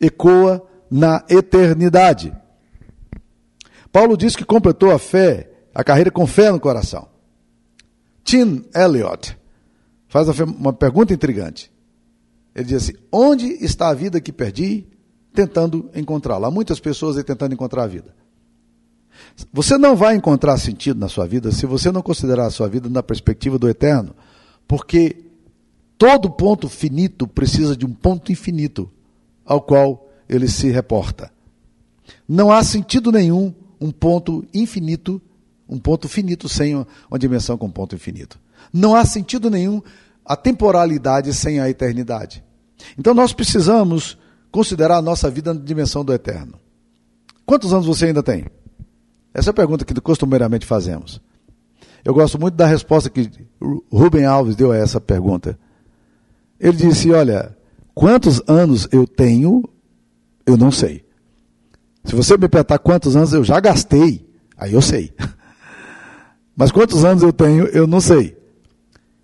ecoa 0.00 0.66
na 0.90 1.24
eternidade. 1.28 2.32
Paulo 3.92 4.16
diz 4.16 4.36
que 4.36 4.44
completou 4.44 4.92
a 4.92 4.98
fé, 4.98 5.50
a 5.74 5.82
carreira 5.82 6.10
com 6.10 6.26
fé 6.26 6.50
no 6.50 6.60
coração. 6.60 7.08
Tim 8.22 8.64
Elliott 8.74 9.36
faz 10.08 10.28
uma 10.40 10.72
pergunta 10.72 11.12
intrigante. 11.12 11.70
Ele 12.54 12.64
diz 12.64 12.82
assim: 12.82 12.94
Onde 13.12 13.46
está 13.64 13.88
a 13.88 13.94
vida 13.94 14.20
que 14.20 14.32
perdi? 14.32 14.86
Tentando 15.32 15.90
encontrá-la. 15.94 16.48
Há 16.48 16.50
muitas 16.50 16.80
pessoas 16.80 17.16
aí 17.16 17.24
tentando 17.24 17.54
encontrar 17.54 17.84
a 17.84 17.86
vida. 17.86 18.14
Você 19.52 19.78
não 19.78 19.94
vai 19.94 20.16
encontrar 20.16 20.56
sentido 20.58 20.98
na 20.98 21.08
sua 21.08 21.26
vida 21.26 21.52
se 21.52 21.66
você 21.66 21.92
não 21.92 22.02
considerar 22.02 22.46
a 22.46 22.50
sua 22.50 22.68
vida 22.68 22.88
na 22.88 23.02
perspectiva 23.02 23.58
do 23.58 23.68
eterno 23.68 24.14
Porque 24.66 25.16
todo 25.98 26.30
ponto 26.30 26.68
finito 26.68 27.26
precisa 27.26 27.76
de 27.76 27.84
um 27.84 27.92
ponto 27.92 28.32
infinito 28.32 28.90
ao 29.44 29.60
qual 29.60 30.08
ele 30.28 30.48
se 30.48 30.70
reporta. 30.70 31.30
Não 32.28 32.52
há 32.52 32.62
sentido 32.62 33.10
nenhum 33.10 33.52
um 33.80 33.90
ponto 33.90 34.44
infinito, 34.54 35.20
um 35.68 35.78
ponto 35.78 36.08
finito 36.08 36.48
sem 36.48 36.74
uma 36.76 37.18
dimensão 37.18 37.58
com 37.58 37.70
ponto 37.70 37.94
infinito. 37.94 38.38
Não 38.72 38.94
há 38.94 39.04
sentido 39.04 39.50
nenhum 39.50 39.82
a 40.30 40.36
temporalidade 40.36 41.34
sem 41.34 41.58
a 41.58 41.68
eternidade. 41.68 42.44
Então 42.96 43.12
nós 43.12 43.32
precisamos 43.32 44.16
considerar 44.52 44.98
a 44.98 45.02
nossa 45.02 45.28
vida 45.28 45.52
na 45.52 45.58
dimensão 45.60 46.04
do 46.04 46.12
eterno. 46.12 46.54
Quantos 47.44 47.72
anos 47.72 47.84
você 47.84 48.06
ainda 48.06 48.22
tem? 48.22 48.46
Essa 49.34 49.50
é 49.50 49.52
a 49.52 49.54
pergunta 49.54 49.84
que 49.84 49.92
costumeiramente 50.00 50.64
fazemos. 50.64 51.20
Eu 52.04 52.14
gosto 52.14 52.38
muito 52.38 52.54
da 52.54 52.64
resposta 52.64 53.10
que 53.10 53.28
Rubem 53.90 54.24
Alves 54.24 54.54
deu 54.54 54.70
a 54.70 54.76
essa 54.76 55.00
pergunta. 55.00 55.58
Ele 56.60 56.76
disse: 56.76 57.10
Olha, 57.10 57.56
quantos 57.92 58.40
anos 58.46 58.86
eu 58.92 59.08
tenho, 59.08 59.68
eu 60.46 60.56
não 60.56 60.70
sei. 60.70 61.04
Se 62.04 62.14
você 62.14 62.38
me 62.38 62.48
perguntar 62.48 62.78
quantos 62.78 63.16
anos 63.16 63.32
eu 63.32 63.42
já 63.42 63.58
gastei, 63.58 64.24
aí 64.56 64.74
eu 64.74 64.80
sei. 64.80 65.12
Mas 66.54 66.70
quantos 66.70 67.04
anos 67.04 67.24
eu 67.24 67.32
tenho, 67.32 67.66
eu 67.66 67.88
não 67.88 68.00
sei. 68.00 68.39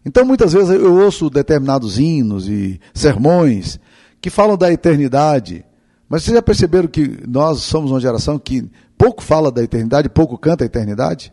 Então, 0.06 0.24
muitas 0.24 0.52
vezes 0.52 0.70
eu 0.70 0.94
ouço 0.94 1.28
determinados 1.28 1.98
hinos 1.98 2.48
e 2.48 2.80
sermões 2.94 3.80
que 4.20 4.30
falam 4.30 4.56
da 4.56 4.72
eternidade, 4.72 5.64
mas 6.08 6.22
vocês 6.22 6.36
já 6.36 6.40
perceberam 6.40 6.86
que 6.86 7.24
nós 7.26 7.62
somos 7.62 7.90
uma 7.90 7.98
geração 7.98 8.38
que 8.38 8.70
pouco 8.96 9.20
fala 9.20 9.50
da 9.50 9.64
eternidade, 9.64 10.08
pouco 10.08 10.38
canta 10.38 10.62
a 10.62 10.66
eternidade? 10.66 11.32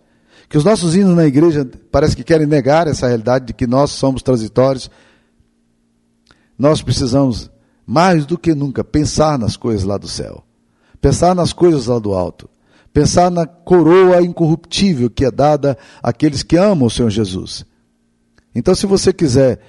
Que 0.50 0.58
os 0.58 0.64
nossos 0.64 0.96
hinos 0.96 1.16
na 1.16 1.24
igreja 1.24 1.70
parece 1.92 2.16
que 2.16 2.24
querem 2.24 2.48
negar 2.48 2.88
essa 2.88 3.06
realidade 3.06 3.46
de 3.46 3.54
que 3.54 3.68
nós 3.68 3.92
somos 3.92 4.24
transitórios. 4.24 4.90
Nós 6.58 6.82
precisamos, 6.82 7.52
mais 7.86 8.26
do 8.26 8.40
que 8.40 8.56
nunca, 8.56 8.84
pensar 8.84 9.38
nas 9.38 9.56
coisas 9.56 9.84
lá 9.84 10.00
do 10.00 10.08
céu, 10.08 10.44
pensar 11.00 11.36
nas 11.36 11.54
coisas 11.54 11.86
lá 11.86 12.00
do 12.00 12.12
alto, 12.12 12.50
pensar 12.92 13.30
na 13.30 13.46
coroa 13.46 14.20
incorruptível 14.24 15.12
que 15.12 15.26
é 15.26 15.30
dada 15.30 15.78
àqueles 16.02 16.42
que 16.42 16.58
amam 16.58 16.88
o 16.88 16.92
Senhor 16.92 17.12
Jesus. 17.12 17.72
Então, 18.56 18.76
se 18.76 18.86
você 18.86 19.12
quiser 19.12 19.60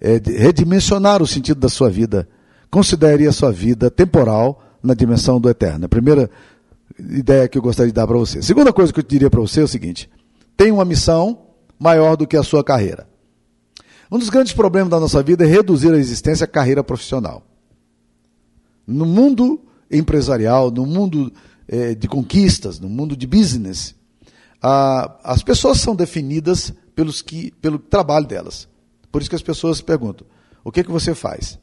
é, 0.00 0.20
redimensionar 0.24 1.22
o 1.22 1.26
sentido 1.26 1.60
da 1.60 1.68
sua 1.68 1.90
vida, 1.90 2.28
considere 2.70 3.26
a 3.26 3.32
sua 3.32 3.52
vida 3.52 3.90
temporal 3.90 4.62
na 4.82 4.94
dimensão 4.94 5.40
do 5.40 5.48
eterno. 5.48 5.86
A 5.86 5.88
primeira 5.88 6.30
ideia 6.98 7.48
que 7.48 7.56
eu 7.56 7.62
gostaria 7.62 7.90
de 7.90 7.94
dar 7.94 8.06
para 8.06 8.16
você. 8.16 8.38
A 8.38 8.42
segunda 8.42 8.72
coisa 8.72 8.92
que 8.92 9.00
eu 9.00 9.04
diria 9.04 9.30
para 9.30 9.40
você 9.40 9.60
é 9.60 9.64
o 9.64 9.68
seguinte: 9.68 10.10
tem 10.56 10.70
uma 10.72 10.84
missão 10.84 11.46
maior 11.78 12.16
do 12.16 12.26
que 12.26 12.36
a 12.36 12.42
sua 12.42 12.62
carreira. 12.62 13.06
Um 14.10 14.18
dos 14.18 14.28
grandes 14.28 14.52
problemas 14.52 14.90
da 14.90 15.00
nossa 15.00 15.22
vida 15.22 15.44
é 15.44 15.46
reduzir 15.46 15.92
a 15.92 15.96
existência 15.96 16.44
à 16.44 16.46
carreira 16.46 16.84
profissional. 16.84 17.46
No 18.86 19.06
mundo 19.06 19.60
empresarial, 19.90 20.70
no 20.70 20.84
mundo 20.84 21.32
é, 21.66 21.94
de 21.94 22.06
conquistas, 22.08 22.78
no 22.78 22.88
mundo 22.88 23.16
de 23.16 23.26
business, 23.26 23.94
a, 24.60 25.18
as 25.24 25.42
pessoas 25.42 25.80
são 25.80 25.94
definidas 25.94 26.74
pelos 26.94 27.22
que, 27.22 27.50
pelo 27.60 27.78
trabalho 27.78 28.26
delas. 28.26 28.68
Por 29.10 29.20
isso 29.20 29.30
que 29.30 29.36
as 29.36 29.42
pessoas 29.42 29.80
perguntam: 29.80 30.26
o 30.64 30.72
que, 30.72 30.84
que 30.84 30.90
você 30.90 31.14
faz? 31.14 31.58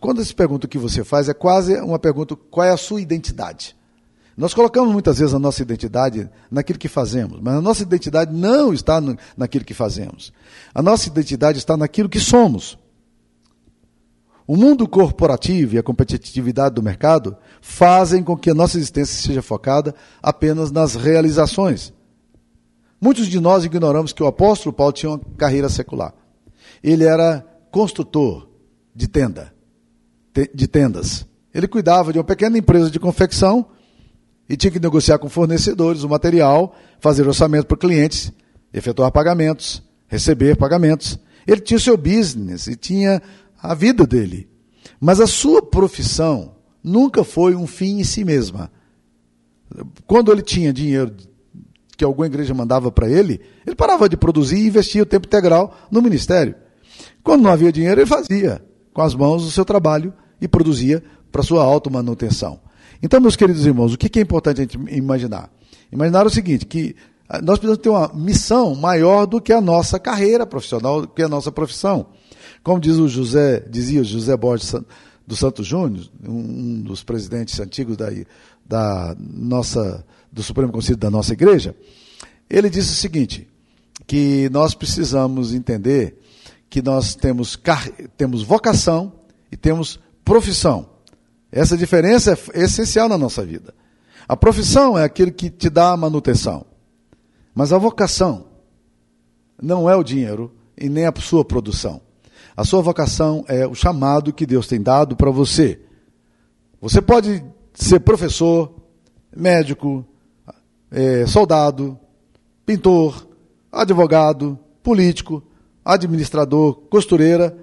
quando 0.00 0.24
se 0.24 0.34
pergunta 0.34 0.66
o 0.66 0.70
que 0.70 0.78
você 0.78 1.04
faz, 1.04 1.28
é 1.28 1.34
quase 1.34 1.78
uma 1.80 1.98
pergunta: 1.98 2.34
qual 2.50 2.66
é 2.66 2.70
a 2.70 2.76
sua 2.76 3.00
identidade? 3.00 3.76
Nós 4.36 4.54
colocamos 4.54 4.92
muitas 4.92 5.18
vezes 5.18 5.34
a 5.34 5.38
nossa 5.38 5.60
identidade 5.60 6.30
naquilo 6.50 6.78
que 6.78 6.88
fazemos, 6.88 7.38
mas 7.42 7.54
a 7.54 7.60
nossa 7.60 7.82
identidade 7.82 8.34
não 8.34 8.72
está 8.72 9.00
no, 9.00 9.16
naquilo 9.36 9.64
que 9.64 9.74
fazemos. 9.74 10.32
A 10.74 10.80
nossa 10.80 11.08
identidade 11.08 11.58
está 11.58 11.76
naquilo 11.76 12.08
que 12.08 12.18
somos. 12.18 12.78
O 14.46 14.56
mundo 14.56 14.88
corporativo 14.88 15.74
e 15.74 15.78
a 15.78 15.82
competitividade 15.82 16.74
do 16.74 16.82
mercado 16.82 17.36
fazem 17.60 18.22
com 18.22 18.36
que 18.36 18.50
a 18.50 18.54
nossa 18.54 18.78
existência 18.78 19.28
seja 19.28 19.42
focada 19.42 19.94
apenas 20.22 20.72
nas 20.72 20.94
realizações. 20.94 21.92
Muitos 23.00 23.28
de 23.28 23.40
nós 23.40 23.64
ignoramos 23.64 24.12
que 24.12 24.22
o 24.22 24.26
apóstolo 24.26 24.74
Paulo 24.74 24.92
tinha 24.92 25.10
uma 25.10 25.20
carreira 25.36 25.68
secular. 25.68 26.14
Ele 26.82 27.04
era 27.04 27.44
construtor 27.70 28.48
de 28.94 29.08
tenda, 29.08 29.54
de 30.54 30.66
tendas. 30.68 31.26
Ele 31.54 31.66
cuidava 31.66 32.12
de 32.12 32.18
uma 32.18 32.24
pequena 32.24 32.58
empresa 32.58 32.90
de 32.90 33.00
confecção 33.00 33.66
e 34.48 34.56
tinha 34.56 34.70
que 34.70 34.80
negociar 34.80 35.18
com 35.18 35.28
fornecedores 35.28 36.02
o 36.02 36.08
material, 36.08 36.76
fazer 36.98 37.26
orçamento 37.26 37.66
para 37.66 37.76
clientes, 37.76 38.32
efetuar 38.72 39.10
pagamentos, 39.10 39.82
receber 40.06 40.56
pagamentos. 40.56 41.18
Ele 41.46 41.60
tinha 41.60 41.78
o 41.78 41.80
seu 41.80 41.96
business 41.96 42.66
e 42.66 42.76
tinha 42.76 43.22
a 43.62 43.74
vida 43.74 44.06
dele. 44.06 44.48
Mas 45.00 45.20
a 45.20 45.26
sua 45.26 45.62
profissão 45.62 46.56
nunca 46.82 47.24
foi 47.24 47.54
um 47.54 47.66
fim 47.66 48.00
em 48.00 48.04
si 48.04 48.24
mesma. 48.24 48.70
Quando 50.06 50.30
ele 50.32 50.42
tinha 50.42 50.72
dinheiro 50.72 51.14
que 52.00 52.04
alguma 52.04 52.26
igreja 52.26 52.54
mandava 52.54 52.90
para 52.90 53.06
ele, 53.06 53.42
ele 53.66 53.76
parava 53.76 54.08
de 54.08 54.16
produzir 54.16 54.56
e 54.56 54.68
investia 54.68 55.02
o 55.02 55.06
tempo 55.06 55.26
integral 55.26 55.76
no 55.90 56.00
ministério. 56.00 56.54
Quando 57.22 57.42
não 57.42 57.50
havia 57.50 57.70
dinheiro, 57.70 58.00
ele 58.00 58.08
fazia 58.08 58.64
com 58.94 59.02
as 59.02 59.14
mãos 59.14 59.44
o 59.44 59.50
seu 59.50 59.66
trabalho 59.66 60.10
e 60.40 60.48
produzia 60.48 61.02
para 61.30 61.42
sua 61.42 61.62
automanutenção. 61.62 62.58
Então, 63.02 63.20
meus 63.20 63.36
queridos 63.36 63.66
irmãos, 63.66 63.92
o 63.92 63.98
que 63.98 64.18
é 64.18 64.22
importante 64.22 64.62
a 64.62 64.64
gente 64.64 64.78
imaginar? 64.96 65.50
Imaginar 65.92 66.26
o 66.26 66.30
seguinte, 66.30 66.64
que 66.64 66.96
ah, 67.28 67.42
nós 67.42 67.58
precisamos 67.58 67.82
ter 67.82 67.90
uma 67.90 68.10
missão 68.14 68.74
maior 68.74 69.26
do 69.26 69.38
que 69.38 69.52
a 69.52 69.60
nossa 69.60 69.98
carreira 69.98 70.46
profissional, 70.46 71.02
do 71.02 71.08
que 71.08 71.22
a 71.22 71.28
nossa 71.28 71.52
profissão. 71.52 72.06
Como 72.62 72.80
diz 72.80 72.96
o 72.96 73.08
José, 73.08 73.60
dizia 73.68 74.00
o 74.00 74.04
José 74.04 74.34
Borges 74.38 74.74
do 75.26 75.36
Santos 75.36 75.66
Júnior, 75.66 76.06
um 76.26 76.80
dos 76.80 77.04
presidentes 77.04 77.60
antigos 77.60 77.98
da, 77.98 78.08
da 78.64 79.14
nossa 79.18 80.02
do 80.32 80.42
Supremo 80.42 80.72
Conselho 80.72 80.98
da 80.98 81.10
nossa 81.10 81.32
igreja, 81.32 81.74
ele 82.48 82.70
disse 82.70 82.92
o 82.92 82.96
seguinte, 82.96 83.48
que 84.06 84.48
nós 84.50 84.74
precisamos 84.74 85.54
entender 85.54 86.18
que 86.68 86.82
nós 86.82 87.14
temos, 87.14 87.58
temos 88.16 88.42
vocação 88.42 89.12
e 89.52 89.56
temos 89.56 90.00
profissão. 90.24 90.88
Essa 91.52 91.76
diferença 91.76 92.38
é 92.54 92.62
essencial 92.62 93.08
na 93.08 93.18
nossa 93.18 93.44
vida. 93.44 93.74
A 94.28 94.36
profissão 94.36 94.96
é 94.96 95.04
aquilo 95.04 95.32
que 95.32 95.50
te 95.50 95.68
dá 95.68 95.92
a 95.92 95.96
manutenção. 95.96 96.64
Mas 97.54 97.72
a 97.72 97.78
vocação 97.78 98.46
não 99.60 99.90
é 99.90 99.96
o 99.96 100.04
dinheiro 100.04 100.52
e 100.76 100.88
nem 100.88 101.06
a 101.06 101.14
sua 101.20 101.44
produção. 101.44 102.00
A 102.56 102.64
sua 102.64 102.80
vocação 102.82 103.44
é 103.48 103.66
o 103.66 103.74
chamado 103.74 104.32
que 104.32 104.46
Deus 104.46 104.66
tem 104.66 104.80
dado 104.80 105.16
para 105.16 105.30
você. 105.30 105.80
Você 106.80 107.02
pode 107.02 107.44
ser 107.74 108.00
professor, 108.00 108.74
médico, 109.36 110.04
é, 110.90 111.26
soldado, 111.26 111.98
pintor, 112.66 113.26
advogado, 113.70 114.58
político, 114.82 115.42
administrador, 115.84 116.74
costureira, 116.90 117.56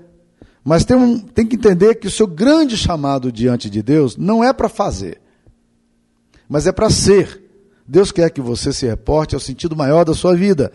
mas 0.63 0.83
tem, 0.83 0.97
um, 0.97 1.19
tem 1.19 1.45
que 1.45 1.55
entender 1.55 1.95
que 1.95 2.07
o 2.07 2.11
seu 2.11 2.27
grande 2.27 2.77
chamado 2.77 3.31
diante 3.31 3.69
de 3.69 3.81
Deus 3.81 4.17
não 4.17 4.43
é 4.43 4.51
para 4.51 4.67
fazer, 4.67 5.21
mas 6.47 6.67
é 6.67 6.71
para 6.71 6.89
ser. 6.89 7.43
Deus 7.87 8.11
quer 8.11 8.29
que 8.29 8.41
você 8.41 8.73
se 8.73 8.85
reporte 8.85 9.33
ao 9.33 9.39
sentido 9.39 9.75
maior 9.75 10.03
da 10.03 10.13
sua 10.13 10.35
vida, 10.35 10.71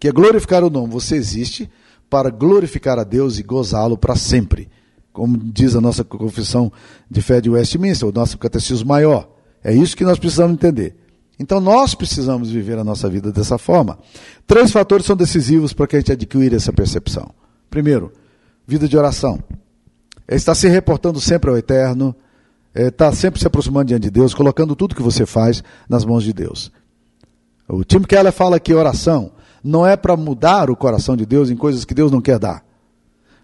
que 0.00 0.08
é 0.08 0.12
glorificar 0.12 0.64
o 0.64 0.70
nome. 0.70 0.92
Você 0.92 1.14
existe 1.14 1.70
para 2.10 2.28
glorificar 2.28 2.98
a 2.98 3.04
Deus 3.04 3.38
e 3.38 3.42
gozá-lo 3.44 3.96
para 3.96 4.16
sempre. 4.16 4.68
Como 5.12 5.38
diz 5.38 5.76
a 5.76 5.80
nossa 5.80 6.02
confissão 6.02 6.72
de 7.08 7.22
fé 7.22 7.40
de 7.40 7.48
Westminster, 7.48 8.08
o 8.08 8.12
nosso 8.12 8.36
catecismo 8.38 8.88
maior. 8.88 9.30
É 9.62 9.72
isso 9.72 9.96
que 9.96 10.04
nós 10.04 10.18
precisamos 10.18 10.54
entender. 10.54 10.96
Então 11.38 11.60
nós 11.60 11.94
precisamos 11.94 12.50
viver 12.50 12.78
a 12.78 12.84
nossa 12.84 13.08
vida 13.08 13.30
dessa 13.30 13.58
forma. 13.58 13.98
Três 14.46 14.70
fatores 14.70 15.06
são 15.06 15.16
decisivos 15.16 15.72
para 15.72 15.86
que 15.86 15.96
a 15.96 15.98
gente 15.98 16.12
adquira 16.12 16.56
essa 16.56 16.72
percepção. 16.72 17.30
Primeiro, 17.68 18.12
vida 18.66 18.88
de 18.88 18.96
oração. 18.96 19.38
É 20.26 20.34
estar 20.34 20.54
se 20.54 20.68
reportando 20.68 21.20
sempre 21.20 21.50
ao 21.50 21.56
eterno, 21.56 22.14
é 22.74 22.88
estar 22.88 23.12
sempre 23.12 23.38
se 23.38 23.46
aproximando 23.46 23.86
diante 23.86 24.04
de 24.04 24.10
Deus, 24.10 24.34
colocando 24.34 24.74
tudo 24.74 24.94
que 24.94 25.02
você 25.02 25.24
faz 25.24 25.62
nas 25.88 26.04
mãos 26.04 26.24
de 26.24 26.32
Deus. 26.32 26.72
O 27.68 27.84
Tim 27.84 28.02
Keller 28.02 28.32
fala 28.32 28.58
que 28.58 28.72
oração 28.72 29.32
não 29.62 29.86
é 29.86 29.96
para 29.96 30.16
mudar 30.16 30.70
o 30.70 30.76
coração 30.76 31.16
de 31.16 31.26
Deus 31.26 31.50
em 31.50 31.56
coisas 31.56 31.84
que 31.84 31.94
Deus 31.94 32.10
não 32.10 32.20
quer 32.20 32.38
dar. 32.38 32.64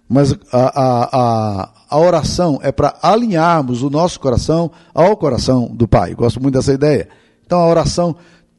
Mas 0.09 0.33
a, 0.53 0.83
a, 0.83 1.09
a, 1.13 1.71
a 1.89 1.99
oração 1.99 2.61
é 2.63 2.71
para 2.71 2.97
alinharmos 3.03 3.83
o 3.83 3.91
nosso 3.91 4.21
coração 4.21 4.71
ao 4.95 5.17
coração 5.17 5.69
do 5.73 5.89
Pai. 5.89 6.15
Gosto 6.15 6.41
muito 6.41 6.55
dessa 6.55 6.73
ideia. 6.73 7.09
Então 7.52 7.61
a 7.61 7.68
oração 7.68 8.16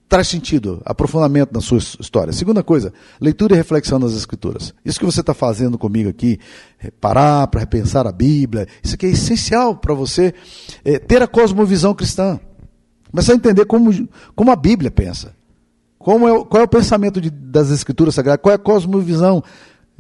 traz 0.08 0.28
sentido, 0.28 0.80
aprofundamento 0.86 1.52
na 1.52 1.62
sua 1.62 1.80
história. 1.80 2.32
Segunda 2.32 2.62
coisa, 2.62 2.94
leitura 3.20 3.56
e 3.56 3.58
reflexão 3.58 3.98
nas 3.98 4.14
Escrituras. 4.14 4.72
Isso 4.86 5.00
que 5.00 5.06
você 5.06 5.22
está 5.22 5.34
fazendo 5.34 5.80
comigo 5.80 6.12
aqui, 6.12 6.40
é 6.78 6.92
parar 6.92 7.48
para 7.48 7.60
repensar 7.60 8.06
a 8.06 8.12
Bíblia, 8.12 8.68
isso 8.84 8.94
aqui 8.94 9.08
é 9.08 9.10
essencial 9.10 9.76
para 9.76 9.96
você 9.96 10.32
é, 10.86 11.00
ter 11.00 11.24
a 11.24 11.28
cosmovisão 11.28 11.96
cristã. 11.96 12.40
Começar 13.10 13.34
a 13.34 13.36
entender 13.36 13.66
como, 13.66 14.08
como 14.36 14.52
a 14.52 14.56
Bíblia 14.56 14.92
pensa. 14.92 15.34
Como 15.98 16.28
é, 16.28 16.46
qual 16.46 16.62
é 16.62 16.66
o 16.66 16.70
pensamento 16.70 17.20
de, 17.20 17.32
das 17.32 17.72
Escrituras 17.72 18.14
Sagradas, 18.14 18.44
qual 18.44 18.52
é 18.52 18.58
a 18.58 18.60
cosmovisão 18.60 19.44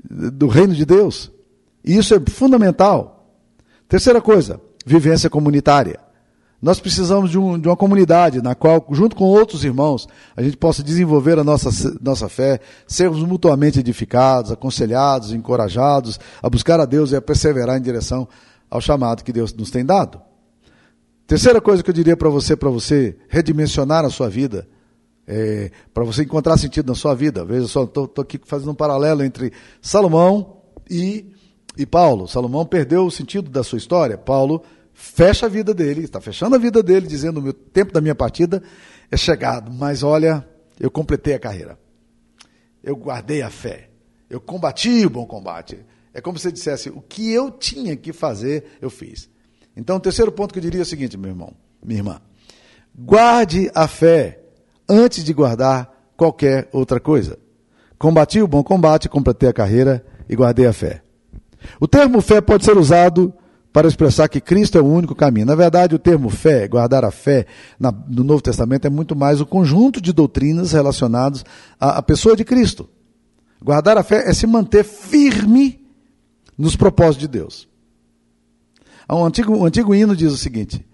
do 0.07 0.47
reino 0.47 0.75
de 0.75 0.85
Deus. 0.85 1.31
E 1.83 1.97
isso 1.97 2.13
é 2.13 2.19
fundamental. 2.29 3.27
Terceira 3.89 4.21
coisa, 4.21 4.62
vivência 4.85 5.31
comunitária. 5.31 6.00
Nós 6.63 6.79
precisamos 6.79 7.29
de, 7.29 7.38
um, 7.38 7.60
de, 7.60 7.67
uma 7.67 7.75
comunidade 7.75 8.41
na 8.41 8.55
qual, 8.55 8.88
junto 8.91 9.17
com 9.17 9.25
outros 9.25 9.65
irmãos, 9.65 10.08
a 10.34 10.41
gente 10.41 10.55
possa 10.55 10.82
desenvolver 10.82 11.38
a 11.38 11.43
nossa, 11.43 11.70
nossa 12.01 12.29
fé, 12.29 12.62
sermos 12.88 13.20
mutuamente 13.20 13.82
edificados, 13.82 14.50
aconselhados, 14.50 15.34
encorajados 15.34 16.17
a 16.41 16.50
buscar 16.50 16.79
a 16.79 16.86
Deus 16.86 17.12
e 17.12 17.17
a 17.17 17.22
perseverar 17.22 17.77
em 17.77 17.82
direção 17.82 18.25
ao 18.70 18.79
chamado 18.79 19.25
que 19.25 19.34
Deus 19.34 19.53
nos 19.53 19.72
tem 19.72 19.84
dado. 19.84 20.22
Terceira 21.27 21.60
coisa 21.60 21.84
que 21.84 21.89
eu 21.89 21.93
diria 21.93 22.15
para 22.15 22.29
você, 22.29 22.55
para 22.55 22.70
você 22.70 23.17
redimensionar 23.27 24.05
a 24.05 24.10
sua 24.10 24.29
vida, 24.29 24.65
é, 25.27 25.70
para 25.93 26.05
você 26.05 26.24
encontrar 26.24 26.55
sentido 26.55 26.88
na 26.88 26.96
sua 26.96 27.13
vida. 27.13 27.43
Veja 27.43 27.67
só, 27.67 27.84
estou 27.84 28.10
aqui 28.20 28.39
fazendo 28.41 28.72
um 28.72 28.75
paralelo 28.75 29.22
entre 29.22 29.51
Salomão 29.82 30.62
e, 30.89 31.25
e 31.77 31.86
Paulo. 31.86 32.25
Salomão 32.25 32.65
perdeu 32.65 33.05
o 33.05 33.12
sentido 33.12 33.51
da 33.51 33.63
sua 33.63 33.77
história. 33.77 34.17
Paulo 34.17 34.63
fecha 34.93 35.47
a 35.47 35.50
vida 35.50 35.73
dele, 35.73 36.03
está 36.03 36.21
fechando 36.21 36.55
a 36.55 36.59
vida 36.59 36.81
dele, 36.83 37.07
dizendo: 37.07 37.39
o 37.39 37.53
tempo 37.53 37.91
da 37.91 38.00
minha 38.00 38.15
partida 38.15 38.62
é 39.12 39.17
chegado, 39.17 39.71
mas 39.71 40.03
olha, 40.03 40.47
eu 40.79 40.89
completei 40.89 41.33
a 41.33 41.39
carreira, 41.39 41.77
eu 42.83 42.95
guardei 42.95 43.41
a 43.41 43.50
fé, 43.50 43.89
eu 44.29 44.39
combati 44.39 45.05
o 45.05 45.09
bom 45.09 45.25
combate. 45.25 45.85
É 46.13 46.21
como 46.21 46.38
se 46.38 46.51
dissesse: 46.51 46.89
o 46.89 47.01
que 47.01 47.31
eu 47.31 47.50
tinha 47.50 47.95
que 47.95 48.13
fazer, 48.13 48.77
eu 48.81 48.89
fiz. 48.89 49.29
Então, 49.75 49.97
o 49.97 50.00
terceiro 50.00 50.31
ponto 50.31 50.53
que 50.53 50.59
eu 50.59 50.63
diria 50.63 50.81
é 50.81 50.83
o 50.83 50.85
seguinte, 50.85 51.17
meu 51.17 51.31
irmão, 51.31 51.53
minha 51.83 52.00
irmã: 52.00 52.21
guarde 52.95 53.71
a 53.73 53.88
fé 53.88 54.39
antes 54.88 55.23
de 55.23 55.33
guardar 55.33 55.91
qualquer 56.15 56.69
outra 56.71 57.00
coisa. 57.00 57.39
Combati 57.97 58.41
o 58.41 58.47
bom 58.47 58.63
combate, 58.63 59.09
completei 59.09 59.50
a 59.50 59.53
carreira 59.53 60.05
e 60.29 60.35
guardei 60.35 60.67
a 60.67 60.73
fé. 60.73 61.01
O 61.79 61.88
termo 61.88 62.21
fé 62.21 62.41
pode 62.41 62.65
ser 62.65 62.77
usado 62.77 63.33
para 63.74 63.88
expressar 63.88 64.30
que 64.30 64.39
Cristo 64.39 64.77
é 64.77 64.82
o 64.82 64.86
único 64.86 65.15
caminho. 65.15 65.48
Na 65.48 65.56
verdade, 65.56 65.96
o 65.96 66.00
termo 66.00 66.30
fé, 66.30 66.68
guardar 66.68 67.03
a 67.03 67.10
fé, 67.10 67.48
na, 67.80 67.92
no 67.92 68.24
Novo 68.24 68.44
Testamento 68.44 68.86
é 68.86 68.89
muito 68.89 69.15
mais 69.15 69.42
o 69.42 69.48
conjunto 69.48 70.00
de 70.00 70.13
doutrinas 70.13 70.74
relacionadas 70.74 71.44
à, 71.80 71.98
à 71.98 72.03
pessoa 72.03 72.36
de 72.36 72.46
Cristo. 72.46 72.88
Guardar 73.62 73.98
a 73.98 74.03
fé 74.03 74.30
é 74.30 74.34
se 74.34 74.46
manter 74.46 74.84
firme 74.84 75.84
nos 76.56 76.75
propósitos 76.75 77.22
de 77.22 77.27
Deus. 77.27 77.68
O 79.10 79.25
antigo, 79.25 79.58
o 79.58 79.65
antigo 79.65 79.96
hino 79.96 80.15
diz 80.15 80.32
o 80.32 80.38
seguinte: 80.38 80.86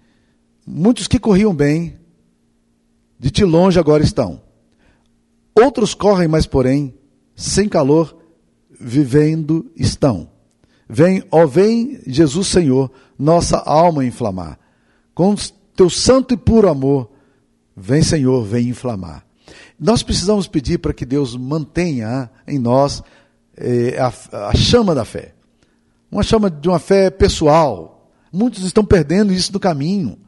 Muitos 0.66 1.06
que 1.06 1.18
corriam 1.18 1.54
bem, 1.54 1.96
de 3.18 3.30
ti 3.30 3.44
longe 3.44 3.78
agora 3.78 4.02
estão. 4.02 4.40
Outros 5.54 5.92
correm, 5.92 6.28
mas 6.28 6.46
porém, 6.46 6.94
sem 7.36 7.68
calor, 7.68 8.16
vivendo 8.80 9.70
estão. 9.76 10.29
Vem, 10.92 11.22
ó 11.30 11.46
vem, 11.46 12.00
Jesus 12.04 12.48
Senhor, 12.48 12.90
nossa 13.16 13.58
alma 13.58 14.04
inflamar. 14.04 14.58
Com 15.14 15.36
teu 15.76 15.88
santo 15.88 16.34
e 16.34 16.36
puro 16.36 16.68
amor, 16.68 17.08
vem 17.76 18.02
Senhor, 18.02 18.44
vem 18.44 18.68
inflamar. 18.68 19.24
Nós 19.78 20.02
precisamos 20.02 20.48
pedir 20.48 20.78
para 20.78 20.92
que 20.92 21.06
Deus 21.06 21.36
mantenha 21.36 22.28
em 22.44 22.58
nós 22.58 23.04
eh, 23.56 23.96
a, 24.00 24.48
a 24.48 24.54
chama 24.56 24.92
da 24.92 25.04
fé. 25.04 25.32
Uma 26.10 26.24
chama 26.24 26.50
de 26.50 26.68
uma 26.68 26.80
fé 26.80 27.08
pessoal. 27.08 28.10
Muitos 28.32 28.64
estão 28.64 28.84
perdendo 28.84 29.32
isso 29.32 29.52
no 29.52 29.60
caminho. 29.60 30.18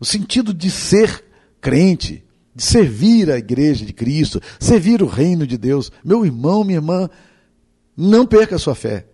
O 0.00 0.04
sentido 0.06 0.54
de 0.54 0.70
ser 0.70 1.22
crente, 1.60 2.24
de 2.54 2.62
servir 2.62 3.30
a 3.30 3.36
igreja 3.36 3.84
de 3.84 3.92
Cristo, 3.92 4.40
servir 4.58 5.02
o 5.02 5.06
reino 5.06 5.46
de 5.46 5.58
Deus. 5.58 5.92
Meu 6.02 6.24
irmão, 6.24 6.64
minha 6.64 6.78
irmã, 6.78 7.10
não 7.94 8.26
perca 8.26 8.56
a 8.56 8.58
sua 8.58 8.74
fé. 8.74 9.09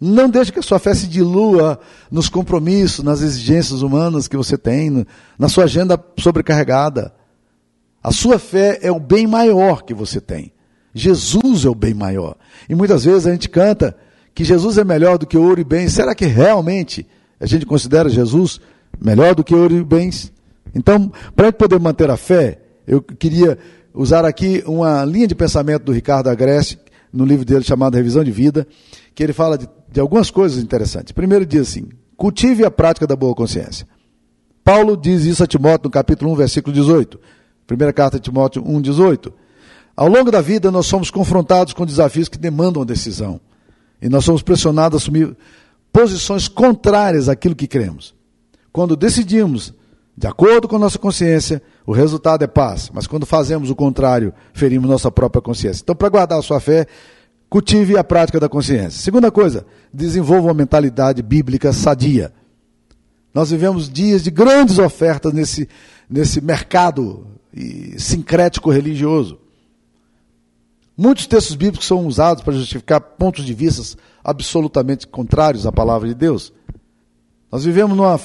Não 0.00 0.28
deixe 0.28 0.52
que 0.52 0.58
a 0.58 0.62
sua 0.62 0.78
fé 0.78 0.94
se 0.94 1.06
dilua 1.06 1.80
nos 2.10 2.28
compromissos, 2.28 3.04
nas 3.04 3.22
exigências 3.22 3.80
humanas 3.80 4.28
que 4.28 4.36
você 4.36 4.58
tem, 4.58 5.06
na 5.38 5.48
sua 5.48 5.64
agenda 5.64 5.98
sobrecarregada. 6.18 7.14
A 8.02 8.12
sua 8.12 8.38
fé 8.38 8.78
é 8.82 8.92
o 8.92 9.00
bem 9.00 9.26
maior 9.26 9.82
que 9.82 9.94
você 9.94 10.20
tem. 10.20 10.52
Jesus 10.94 11.64
é 11.64 11.68
o 11.68 11.74
bem 11.74 11.94
maior. 11.94 12.36
E 12.68 12.74
muitas 12.74 13.04
vezes 13.04 13.26
a 13.26 13.32
gente 13.32 13.48
canta 13.48 13.96
que 14.34 14.44
Jesus 14.44 14.76
é 14.76 14.84
melhor 14.84 15.16
do 15.18 15.26
que 15.26 15.36
ouro 15.36 15.60
e 15.60 15.64
bens. 15.64 15.92
Será 15.92 16.14
que 16.14 16.26
realmente 16.26 17.06
a 17.40 17.46
gente 17.46 17.64
considera 17.64 18.08
Jesus 18.08 18.60
melhor 19.00 19.34
do 19.34 19.42
que 19.42 19.54
ouro 19.54 19.74
e 19.74 19.82
bens? 19.82 20.32
Então, 20.74 21.10
para 21.34 21.50
poder 21.50 21.80
manter 21.80 22.10
a 22.10 22.16
fé, 22.18 22.60
eu 22.86 23.00
queria 23.00 23.58
usar 23.94 24.26
aqui 24.26 24.62
uma 24.66 25.04
linha 25.06 25.26
de 25.26 25.34
pensamento 25.34 25.84
do 25.84 25.92
Ricardo 25.92 26.28
Agreste, 26.28 26.78
no 27.12 27.24
livro 27.24 27.46
dele 27.46 27.64
chamado 27.64 27.94
Revisão 27.94 28.22
de 28.22 28.30
Vida, 28.30 28.66
que 29.16 29.24
ele 29.24 29.32
fala 29.32 29.58
de 29.58 29.68
de 29.96 30.00
algumas 30.00 30.30
coisas 30.30 30.62
interessantes. 30.62 31.12
Primeiro 31.12 31.46
diz 31.46 31.68
assim: 31.68 31.88
cultive 32.18 32.66
a 32.66 32.70
prática 32.70 33.06
da 33.06 33.16
boa 33.16 33.34
consciência. 33.34 33.88
Paulo 34.62 34.94
diz 34.94 35.24
isso 35.24 35.42
a 35.42 35.46
Timóteo 35.46 35.84
no 35.84 35.90
capítulo 35.90 36.32
1, 36.32 36.36
versículo 36.36 36.74
18. 36.74 37.18
Primeira 37.66 37.94
carta 37.94 38.18
de 38.18 38.24
Timóteo 38.24 38.62
1, 38.66 38.80
18. 38.82 39.32
Ao 39.96 40.06
longo 40.06 40.30
da 40.30 40.42
vida, 40.42 40.70
nós 40.70 40.84
somos 40.84 41.10
confrontados 41.10 41.72
com 41.72 41.86
desafios 41.86 42.28
que 42.28 42.36
demandam 42.36 42.84
decisão. 42.84 43.40
E 44.02 44.08
nós 44.10 44.22
somos 44.22 44.42
pressionados 44.42 44.96
a 44.96 44.98
assumir 45.02 45.34
posições 45.90 46.46
contrárias 46.46 47.30
àquilo 47.30 47.56
que 47.56 47.66
cremos. 47.66 48.14
Quando 48.70 48.96
decidimos, 48.96 49.72
de 50.14 50.26
acordo 50.26 50.68
com 50.68 50.78
nossa 50.78 50.98
consciência, 50.98 51.62
o 51.86 51.92
resultado 51.92 52.44
é 52.44 52.46
paz. 52.46 52.90
Mas 52.92 53.06
quando 53.06 53.24
fazemos 53.24 53.70
o 53.70 53.74
contrário, 53.74 54.34
ferimos 54.52 54.90
nossa 54.90 55.10
própria 55.10 55.40
consciência. 55.40 55.80
Então, 55.82 55.96
para 55.96 56.10
guardar 56.10 56.38
a 56.38 56.42
sua 56.42 56.60
fé, 56.60 56.86
Cultive 57.48 57.96
a 57.96 58.04
prática 58.04 58.40
da 58.40 58.48
consciência. 58.48 59.02
Segunda 59.02 59.30
coisa, 59.30 59.64
desenvolva 59.92 60.48
uma 60.48 60.54
mentalidade 60.54 61.22
bíblica 61.22 61.72
sadia. 61.72 62.32
Nós 63.32 63.50
vivemos 63.50 63.88
dias 63.88 64.22
de 64.22 64.30
grandes 64.30 64.78
ofertas 64.78 65.32
nesse, 65.32 65.68
nesse 66.08 66.40
mercado 66.40 67.26
sincrético 67.98 68.70
religioso. 68.70 69.38
Muitos 70.96 71.26
textos 71.26 71.54
bíblicos 71.54 71.86
são 71.86 72.06
usados 72.06 72.42
para 72.42 72.54
justificar 72.54 73.00
pontos 73.00 73.44
de 73.44 73.52
vista 73.52 73.98
absolutamente 74.24 75.06
contrários 75.06 75.66
à 75.66 75.72
palavra 75.72 76.08
de 76.08 76.14
Deus. 76.14 76.52
Nós 77.52 77.64
vivemos 77.64 77.96
numa, 77.96 78.20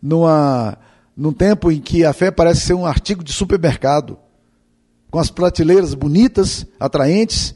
numa, 0.00 0.78
num 1.16 1.32
tempo 1.32 1.70
em 1.70 1.80
que 1.80 2.04
a 2.04 2.12
fé 2.12 2.30
parece 2.30 2.60
ser 2.60 2.74
um 2.74 2.86
artigo 2.86 3.22
de 3.22 3.32
supermercado, 3.32 4.16
com 5.10 5.18
as 5.18 5.30
prateleiras 5.30 5.92
bonitas, 5.94 6.64
atraentes, 6.78 7.54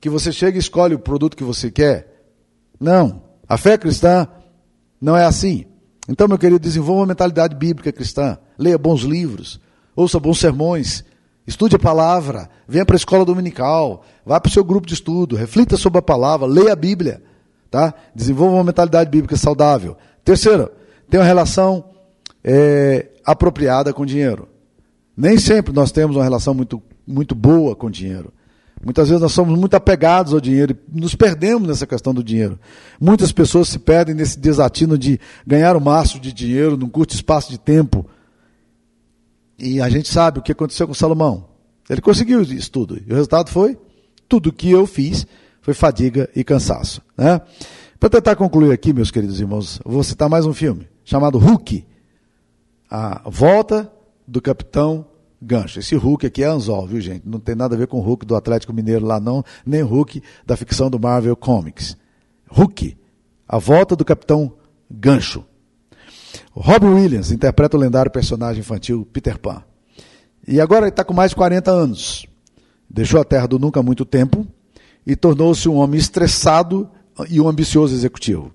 que 0.00 0.08
você 0.08 0.32
chega 0.32 0.56
e 0.56 0.60
escolhe 0.60 0.94
o 0.94 0.98
produto 0.98 1.36
que 1.36 1.44
você 1.44 1.70
quer. 1.70 2.24
Não. 2.78 3.22
A 3.48 3.58
fé 3.58 3.76
cristã 3.76 4.26
não 5.00 5.16
é 5.16 5.24
assim. 5.24 5.66
Então, 6.08 6.26
meu 6.26 6.38
querido, 6.38 6.58
desenvolva 6.58 7.02
uma 7.02 7.06
mentalidade 7.08 7.54
bíblica 7.54 7.92
cristã. 7.92 8.38
Leia 8.58 8.78
bons 8.78 9.02
livros, 9.02 9.60
ouça 9.94 10.18
bons 10.18 10.38
sermões, 10.38 11.04
estude 11.46 11.76
a 11.76 11.78
palavra, 11.78 12.48
venha 12.66 12.84
para 12.84 12.96
a 12.96 12.98
escola 12.98 13.24
dominical, 13.24 14.04
vá 14.24 14.40
para 14.40 14.48
o 14.48 14.52
seu 14.52 14.64
grupo 14.64 14.86
de 14.86 14.94
estudo, 14.94 15.36
reflita 15.36 15.76
sobre 15.76 15.98
a 15.98 16.02
palavra, 16.02 16.46
leia 16.46 16.72
a 16.72 16.76
Bíblia. 16.76 17.22
Tá? 17.70 17.94
Desenvolva 18.14 18.56
uma 18.56 18.64
mentalidade 18.64 19.10
bíblica 19.10 19.36
saudável. 19.36 19.96
Terceiro, 20.24 20.70
tenha 21.08 21.22
uma 21.22 21.26
relação 21.26 21.84
é, 22.42 23.08
apropriada 23.24 23.92
com 23.92 24.04
dinheiro. 24.04 24.48
Nem 25.16 25.38
sempre 25.38 25.72
nós 25.72 25.92
temos 25.92 26.16
uma 26.16 26.24
relação 26.24 26.54
muito, 26.54 26.82
muito 27.06 27.34
boa 27.34 27.76
com 27.76 27.90
dinheiro. 27.90 28.32
Muitas 28.82 29.08
vezes 29.08 29.20
nós 29.20 29.32
somos 29.32 29.58
muito 29.58 29.74
apegados 29.74 30.32
ao 30.32 30.40
dinheiro 30.40 30.74
e 30.94 31.00
nos 31.00 31.14
perdemos 31.14 31.68
nessa 31.68 31.86
questão 31.86 32.14
do 32.14 32.24
dinheiro. 32.24 32.58
Muitas 32.98 33.30
pessoas 33.30 33.68
se 33.68 33.78
perdem 33.78 34.14
nesse 34.14 34.38
desatino 34.38 34.96
de 34.96 35.20
ganhar 35.46 35.76
o 35.76 35.80
máximo 35.80 36.20
de 36.20 36.32
dinheiro 36.32 36.78
num 36.78 36.88
curto 36.88 37.14
espaço 37.14 37.50
de 37.50 37.58
tempo. 37.58 38.06
E 39.58 39.82
a 39.82 39.90
gente 39.90 40.08
sabe 40.08 40.38
o 40.38 40.42
que 40.42 40.52
aconteceu 40.52 40.88
com 40.88 40.94
Salomão. 40.94 41.46
Ele 41.90 42.00
conseguiu 42.00 42.40
isso 42.40 42.70
tudo. 42.70 42.96
E 42.96 43.12
o 43.12 43.14
resultado 43.14 43.50
foi: 43.50 43.76
tudo 44.26 44.52
que 44.52 44.70
eu 44.70 44.86
fiz 44.86 45.26
foi 45.60 45.74
fadiga 45.74 46.30
e 46.34 46.42
cansaço. 46.42 47.02
Né? 47.18 47.38
Para 47.98 48.08
tentar 48.08 48.34
concluir 48.34 48.72
aqui, 48.72 48.94
meus 48.94 49.10
queridos 49.10 49.40
irmãos, 49.40 49.78
vou 49.84 50.02
citar 50.02 50.28
mais 50.30 50.46
um 50.46 50.54
filme 50.54 50.88
chamado 51.04 51.36
Hulk 51.36 51.84
A 52.90 53.28
Volta 53.28 53.92
do 54.26 54.40
Capitão 54.40 55.04
gancho. 55.40 55.78
Esse 55.78 55.94
Hulk 55.94 56.26
aqui 56.26 56.42
é 56.42 56.46
anzol, 56.46 56.86
viu, 56.86 57.00
gente? 57.00 57.22
Não 57.26 57.40
tem 57.40 57.54
nada 57.54 57.74
a 57.74 57.78
ver 57.78 57.86
com 57.86 57.98
o 57.98 58.02
Hulk 58.02 58.26
do 58.26 58.36
Atlético 58.36 58.72
Mineiro 58.72 59.06
lá, 59.06 59.18
não, 59.18 59.44
nem 59.64 59.82
Hulk 59.82 60.22
da 60.44 60.56
ficção 60.56 60.90
do 60.90 60.98
Marvel 60.98 61.36
Comics. 61.36 61.96
Hulk, 62.48 62.96
a 63.48 63.58
volta 63.58 63.96
do 63.96 64.04
Capitão 64.04 64.52
Gancho. 64.90 65.44
O 66.54 66.60
Robin 66.60 66.88
Williams 66.88 67.30
interpreta 67.30 67.76
o 67.76 67.80
lendário 67.80 68.10
personagem 68.10 68.60
infantil 68.60 69.06
Peter 69.12 69.38
Pan. 69.38 69.62
E 70.46 70.60
agora 70.60 70.82
ele 70.82 70.90
está 70.90 71.04
com 71.04 71.14
mais 71.14 71.30
de 71.30 71.36
40 71.36 71.70
anos. 71.70 72.26
Deixou 72.88 73.20
a 73.20 73.24
terra 73.24 73.46
do 73.46 73.58
nunca 73.58 73.80
há 73.80 73.82
muito 73.82 74.04
tempo 74.04 74.46
e 75.06 75.14
tornou-se 75.14 75.68
um 75.68 75.76
homem 75.76 75.98
estressado 75.98 76.90
e 77.28 77.40
um 77.40 77.48
ambicioso 77.48 77.94
executivo. 77.94 78.52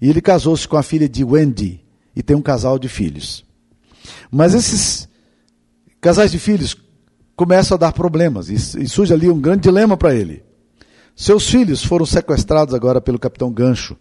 E 0.00 0.08
ele 0.08 0.20
casou-se 0.20 0.66
com 0.68 0.76
a 0.76 0.82
filha 0.82 1.08
de 1.08 1.24
Wendy 1.24 1.84
e 2.14 2.22
tem 2.22 2.36
um 2.36 2.42
casal 2.42 2.78
de 2.78 2.88
filhos. 2.88 3.44
Mas 4.30 4.54
esses 4.54 5.08
Casais 6.00 6.30
de 6.30 6.38
filhos 6.38 6.76
começam 7.34 7.76
a 7.76 7.78
dar 7.78 7.92
problemas 7.92 8.48
e, 8.48 8.88
surge 8.88 9.12
ali 9.12 9.30
um 9.30 9.40
grande 9.40 9.62
dilema 9.62 9.96
para 9.96 10.14
ele. 10.14 10.42
Seus 11.14 11.48
filhos 11.48 11.84
foram 11.84 12.06
sequestrados 12.06 12.74
agora 12.74 13.00
pelo 13.00 13.18
capitão 13.18 13.52
Gancho 13.52 13.96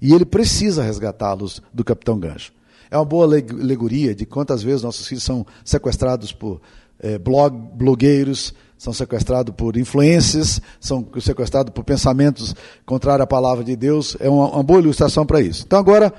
e 0.00 0.12
ele 0.14 0.24
precisa 0.24 0.82
resgatá-los 0.82 1.62
do 1.72 1.84
capitão 1.84 2.18
Gancho. 2.18 2.52
É 2.90 2.96
uma 2.96 3.04
boa 3.04 3.24
alegoria 3.24 4.14
de 4.14 4.26
quantas 4.26 4.62
vezes 4.62 4.82
nossos 4.82 5.06
filhos 5.06 5.24
são 5.24 5.46
sequestrados 5.64 6.32
por 6.32 6.60
é, 6.98 7.18
blog, 7.18 7.56
blogueiros, 7.74 8.54
são 8.76 8.92
sequestrados 8.92 9.54
por 9.54 9.76
influências, 9.76 10.60
são 10.80 11.06
sequestrados 11.20 11.72
por 11.72 11.84
pensamentos 11.84 12.54
contrários 12.84 13.24
à 13.24 13.26
palavra 13.26 13.62
de 13.62 13.76
Deus. 13.76 14.16
É 14.18 14.28
uma, 14.28 14.48
uma 14.50 14.62
boa 14.62 14.80
ilustração 14.80 15.24
para 15.24 15.40
isso. 15.40 15.64
Então 15.66 15.78
agora 15.78 16.12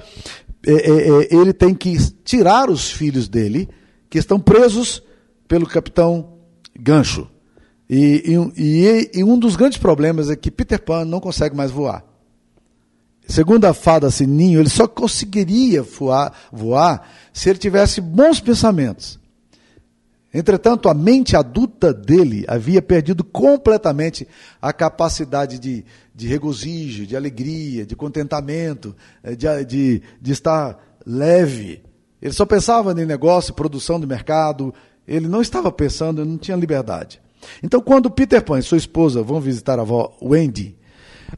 é, 0.65 0.71
é, 0.71 1.35
ele 1.35 1.53
tem 1.53 1.75
que 1.75 1.97
tirar 2.23 2.69
os 2.69 2.89
filhos 2.89 3.27
dele, 3.27 3.69
que 4.09 4.17
estão 4.17 4.39
presos 4.39 5.03
pelo 5.47 5.65
capitão 5.65 6.33
Gancho. 6.79 7.27
E, 7.89 8.39
e, 8.57 9.19
e, 9.19 9.23
um 9.23 9.37
dos 9.37 9.55
grandes 9.55 9.77
problemas 9.77 10.29
é 10.29 10.35
que 10.35 10.49
Peter 10.49 10.81
Pan 10.81 11.05
não 11.05 11.19
consegue 11.19 11.55
mais 11.55 11.69
voar. 11.69 12.03
Segundo 13.27 13.65
a 13.65 13.73
fada 13.73 14.09
Sininho, 14.09 14.59
ele 14.59 14.69
só 14.69 14.87
conseguiria 14.87 15.81
voar, 15.81 16.33
voar 16.51 17.07
se 17.31 17.49
ele 17.49 17.59
tivesse 17.59 18.01
bons 18.01 18.39
pensamentos. 18.39 19.19
Entretanto, 20.33 20.89
a 20.89 20.93
mente 20.95 21.35
adulta 21.35 21.93
dele 21.93 22.43
havia 22.47 22.81
perdido 22.81 23.23
completamente 23.23 24.27
a 24.59 24.73
capacidade 24.73 25.59
de, 25.59 25.85
de 26.15 26.27
regozijo, 26.27 27.05
de 27.05 27.15
alegria, 27.15 27.85
de 27.85 27.95
contentamento, 27.95 28.95
eh, 29.23 29.35
de, 29.35 29.65
de, 29.65 30.01
de 30.19 30.31
estar 30.31 30.97
leve. 31.05 31.83
Ele 32.19 32.33
só 32.33 32.45
pensava 32.47 32.99
em 32.99 33.05
negócio, 33.05 33.53
produção 33.53 33.99
de 33.99 34.07
mercado, 34.07 34.73
ele 35.07 35.27
não 35.27 35.41
estava 35.41 35.71
pensando, 35.71 36.25
não 36.25 36.37
tinha 36.37 36.57
liberdade. 36.57 37.21
Então, 37.61 37.81
quando 37.81 38.09
Peter 38.09 38.43
Pan 38.43 38.59
e 38.59 38.63
sua 38.63 38.77
esposa 38.77 39.21
vão 39.21 39.39
visitar 39.39 39.77
a 39.77 39.81
avó 39.81 40.15
Wendy, 40.21 40.77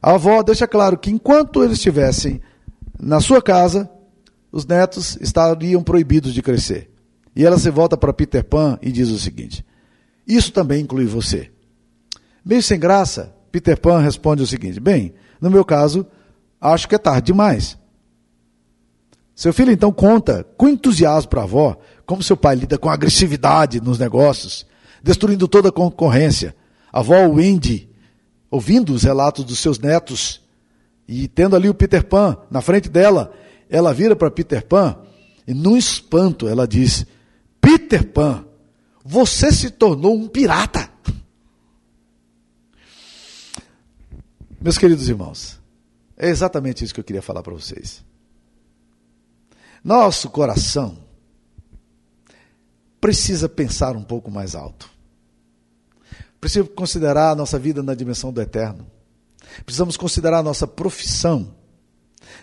a 0.00 0.14
avó 0.14 0.42
deixa 0.42 0.66
claro 0.66 0.98
que 0.98 1.10
enquanto 1.10 1.62
eles 1.62 1.78
estivessem 1.78 2.40
na 2.98 3.20
sua 3.20 3.42
casa, 3.42 3.90
os 4.52 4.64
netos 4.64 5.16
estariam 5.20 5.82
proibidos 5.82 6.32
de 6.32 6.42
crescer. 6.42 6.90
E 7.34 7.44
ela 7.44 7.58
se 7.58 7.70
volta 7.70 7.96
para 7.96 8.12
Peter 8.12 8.42
Pan 8.44 8.78
e 8.80 8.90
diz 8.90 9.10
o 9.10 9.18
seguinte: 9.18 9.64
Isso 10.26 10.52
também 10.52 10.82
inclui 10.82 11.04
você. 11.04 11.50
Meio 12.44 12.62
sem 12.62 12.78
graça, 12.78 13.34
Peter 13.50 13.78
Pan 13.78 14.00
responde 14.00 14.42
o 14.42 14.46
seguinte: 14.46 14.80
Bem, 14.80 15.14
no 15.40 15.50
meu 15.50 15.64
caso, 15.64 16.06
acho 16.60 16.88
que 16.88 16.94
é 16.94 16.98
tarde 16.98 17.26
demais. 17.26 17.76
Seu 19.34 19.52
filho 19.52 19.70
então 19.70 19.92
conta 19.92 20.44
com 20.56 20.68
entusiasmo 20.68 21.28
para 21.28 21.42
a 21.42 21.44
avó 21.44 21.76
como 22.06 22.22
seu 22.22 22.36
pai 22.36 22.54
lida 22.54 22.78
com 22.78 22.88
agressividade 22.88 23.80
nos 23.80 23.98
negócios, 23.98 24.64
destruindo 25.02 25.48
toda 25.48 25.68
a 25.70 25.72
concorrência. 25.72 26.54
A 26.92 27.00
avó 27.00 27.26
Wendy, 27.26 27.90
ouvindo 28.48 28.94
os 28.94 29.02
relatos 29.02 29.44
dos 29.44 29.58
seus 29.58 29.78
netos 29.78 30.40
e 31.06 31.26
tendo 31.26 31.56
ali 31.56 31.68
o 31.68 31.74
Peter 31.74 32.04
Pan 32.04 32.38
na 32.50 32.62
frente 32.62 32.88
dela, 32.88 33.32
ela 33.68 33.92
vira 33.92 34.14
para 34.14 34.30
Peter 34.30 34.64
Pan 34.64 34.96
e, 35.46 35.52
num 35.52 35.76
espanto, 35.76 36.48
ela 36.48 36.66
diz: 36.66 37.04
Peter 37.60 38.06
Pan, 38.06 38.46
você 39.04 39.52
se 39.52 39.70
tornou 39.70 40.16
um 40.16 40.28
pirata. 40.28 40.88
Meus 44.60 44.78
queridos 44.78 45.08
irmãos, 45.08 45.60
é 46.16 46.28
exatamente 46.28 46.84
isso 46.84 46.94
que 46.94 47.00
eu 47.00 47.04
queria 47.04 47.22
falar 47.22 47.42
para 47.42 47.52
vocês. 47.52 48.04
Nosso 49.84 50.30
coração 50.30 51.05
precisa 53.06 53.48
pensar 53.48 53.94
um 53.94 54.02
pouco 54.02 54.32
mais 54.32 54.56
alto. 54.56 54.90
Precisa 56.40 56.66
considerar 56.66 57.30
a 57.30 57.34
nossa 57.36 57.56
vida 57.56 57.80
na 57.80 57.94
dimensão 57.94 58.32
do 58.32 58.42
eterno. 58.42 58.84
Precisamos 59.64 59.96
considerar 59.96 60.40
a 60.40 60.42
nossa 60.42 60.66
profissão 60.66 61.54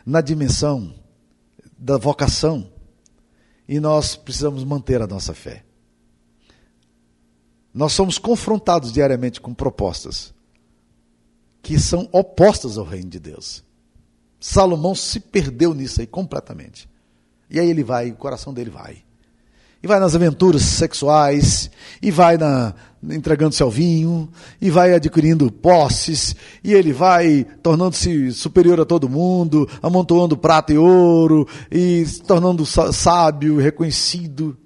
na 0.06 0.22
dimensão 0.22 0.96
da 1.78 1.98
vocação 1.98 2.72
e 3.68 3.78
nós 3.78 4.16
precisamos 4.16 4.64
manter 4.64 5.02
a 5.02 5.08
nossa 5.08 5.34
fé. 5.34 5.66
Nós 7.74 7.92
somos 7.92 8.18
confrontados 8.18 8.94
diariamente 8.94 9.42
com 9.42 9.54
propostas 9.54 10.34
que 11.62 11.78
são 11.78 12.08
opostas 12.10 12.78
ao 12.78 12.86
reino 12.86 13.10
de 13.10 13.20
Deus. 13.20 13.66
Salomão 14.40 14.96
se 14.96 15.20
perdeu 15.20 15.74
nisso 15.74 16.00
aí 16.00 16.08
completamente. 16.08 16.90
E 17.50 17.60
aí 17.60 17.70
ele 17.70 17.84
vai, 17.84 18.12
o 18.12 18.16
coração 18.16 18.54
dele 18.54 18.70
vai. 18.70 19.04
E 19.84 19.88
vai 19.88 20.00
nas 20.00 20.16
aventuras 20.16 20.62
sexuais, 20.62 21.70
e 22.02 22.10
vai 22.10 22.38
na, 22.38 22.74
entregando-se 23.04 23.62
ao 23.62 23.70
vinho, 23.70 24.30
e 24.62 24.70
vai 24.70 24.94
adquirindo 24.94 25.52
posses, 25.52 26.34
e 26.64 26.74
ele 26.74 26.94
vai 26.94 27.46
tornando-se 27.62 28.32
superior 28.32 28.80
a 28.80 28.86
todo 28.86 29.10
mundo, 29.10 29.70
amontoando 29.82 30.38
prata 30.38 30.72
e 30.72 30.78
ouro, 30.78 31.46
e 31.70 32.06
se 32.06 32.22
tornando 32.22 32.66
sábio, 32.66 33.58
reconhecido. 33.58 34.58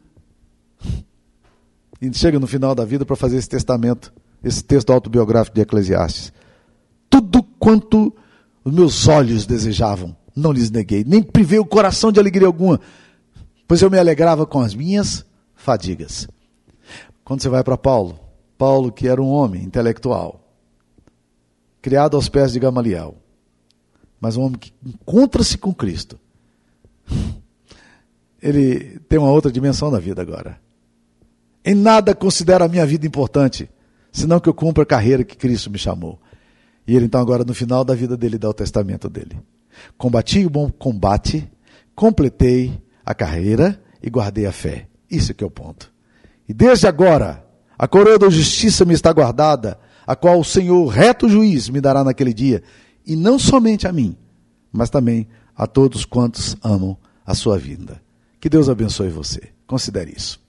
E 1.99 2.13
chega 2.13 2.39
no 2.39 2.45
final 2.45 2.75
da 2.75 2.85
vida 2.85 3.03
para 3.03 3.15
fazer 3.15 3.37
esse 3.37 3.49
testamento, 3.49 4.13
esse 4.43 4.63
texto 4.63 4.93
autobiográfico 4.93 5.55
de 5.55 5.61
Eclesiastes. 5.61 6.31
Tudo 7.09 7.41
quanto 7.41 8.13
os 8.63 8.71
meus 8.71 9.07
olhos 9.07 9.47
desejavam, 9.47 10.15
não 10.35 10.51
lhes 10.51 10.69
neguei, 10.69 11.03
nem 11.03 11.23
privei 11.23 11.57
o 11.57 11.65
coração 11.65 12.11
de 12.11 12.19
alegria 12.19 12.45
alguma, 12.45 12.79
pois 13.67 13.81
eu 13.81 13.89
me 13.89 13.99
alegrava 13.99 14.45
com 14.45 14.59
as 14.59 14.73
minhas 14.73 15.25
fadigas. 15.53 16.27
Quando 17.23 17.41
você 17.41 17.49
vai 17.49 17.63
para 17.63 17.77
Paulo, 17.77 18.19
Paulo, 18.57 18.91
que 18.91 19.07
era 19.07 19.21
um 19.21 19.29
homem 19.29 19.63
intelectual, 19.63 20.41
criado 21.81 22.15
aos 22.15 22.29
pés 22.29 22.53
de 22.53 22.59
Gamaliel, 22.59 23.15
mas 24.19 24.37
um 24.37 24.43
homem 24.43 24.57
que 24.57 24.73
encontra-se 24.85 25.57
com 25.57 25.73
Cristo, 25.73 26.17
ele 28.41 28.99
tem 29.09 29.19
uma 29.19 29.31
outra 29.31 29.51
dimensão 29.51 29.91
da 29.91 29.99
vida 29.99 30.21
agora. 30.21 30.59
Em 31.63 31.75
nada 31.75 32.15
considero 32.15 32.63
a 32.63 32.67
minha 32.69 32.85
vida 32.85 33.05
importante, 33.05 33.69
senão 34.11 34.39
que 34.39 34.47
eu 34.47 34.53
cumpra 34.53 34.83
a 34.83 34.85
carreira 34.85 35.23
que 35.23 35.35
Cristo 35.35 35.69
me 35.69 35.77
chamou. 35.77 36.19
E 36.87 36.95
ele 36.95 37.05
então 37.05 37.19
agora 37.19 37.43
no 37.43 37.53
final 37.53 37.83
da 37.83 37.93
vida 37.93 38.15
dele 38.15 38.37
dá 38.37 38.49
o 38.49 38.53
testamento 38.53 39.09
dele. 39.09 39.37
Combati 39.97 40.45
o 40.45 40.49
bom 40.49 40.71
combate, 40.71 41.51
completei 41.93 42.81
a 43.07 43.15
carreira 43.15 43.81
e 44.03 44.09
guardei 44.09 44.45
a 44.45 44.51
fé. 44.51 44.89
Isso 45.09 45.33
que 45.33 45.41
é 45.41 45.47
o 45.47 45.49
ponto. 45.49 45.93
E 46.45 46.53
desde 46.53 46.87
agora, 46.87 47.41
a 47.79 47.87
coroa 47.87 48.19
da 48.19 48.29
justiça 48.29 48.83
me 48.83 48.93
está 48.93 49.13
guardada, 49.13 49.79
a 50.05 50.13
qual 50.13 50.37
o 50.37 50.43
Senhor, 50.43 50.85
reto 50.87 51.29
juiz, 51.29 51.69
me 51.69 51.79
dará 51.79 52.03
naquele 52.03 52.33
dia, 52.33 52.61
e 53.05 53.15
não 53.15 53.39
somente 53.39 53.87
a 53.87 53.93
mim, 53.93 54.17
mas 54.73 54.89
também 54.89 55.25
a 55.55 55.65
todos 55.65 56.03
quantos 56.03 56.57
amam 56.61 56.97
a 57.25 57.33
sua 57.33 57.57
vinda. 57.57 58.01
Que 58.41 58.49
Deus 58.49 58.67
abençoe 58.67 59.07
você. 59.07 59.51
Considere 59.65 60.11
isso. 60.13 60.45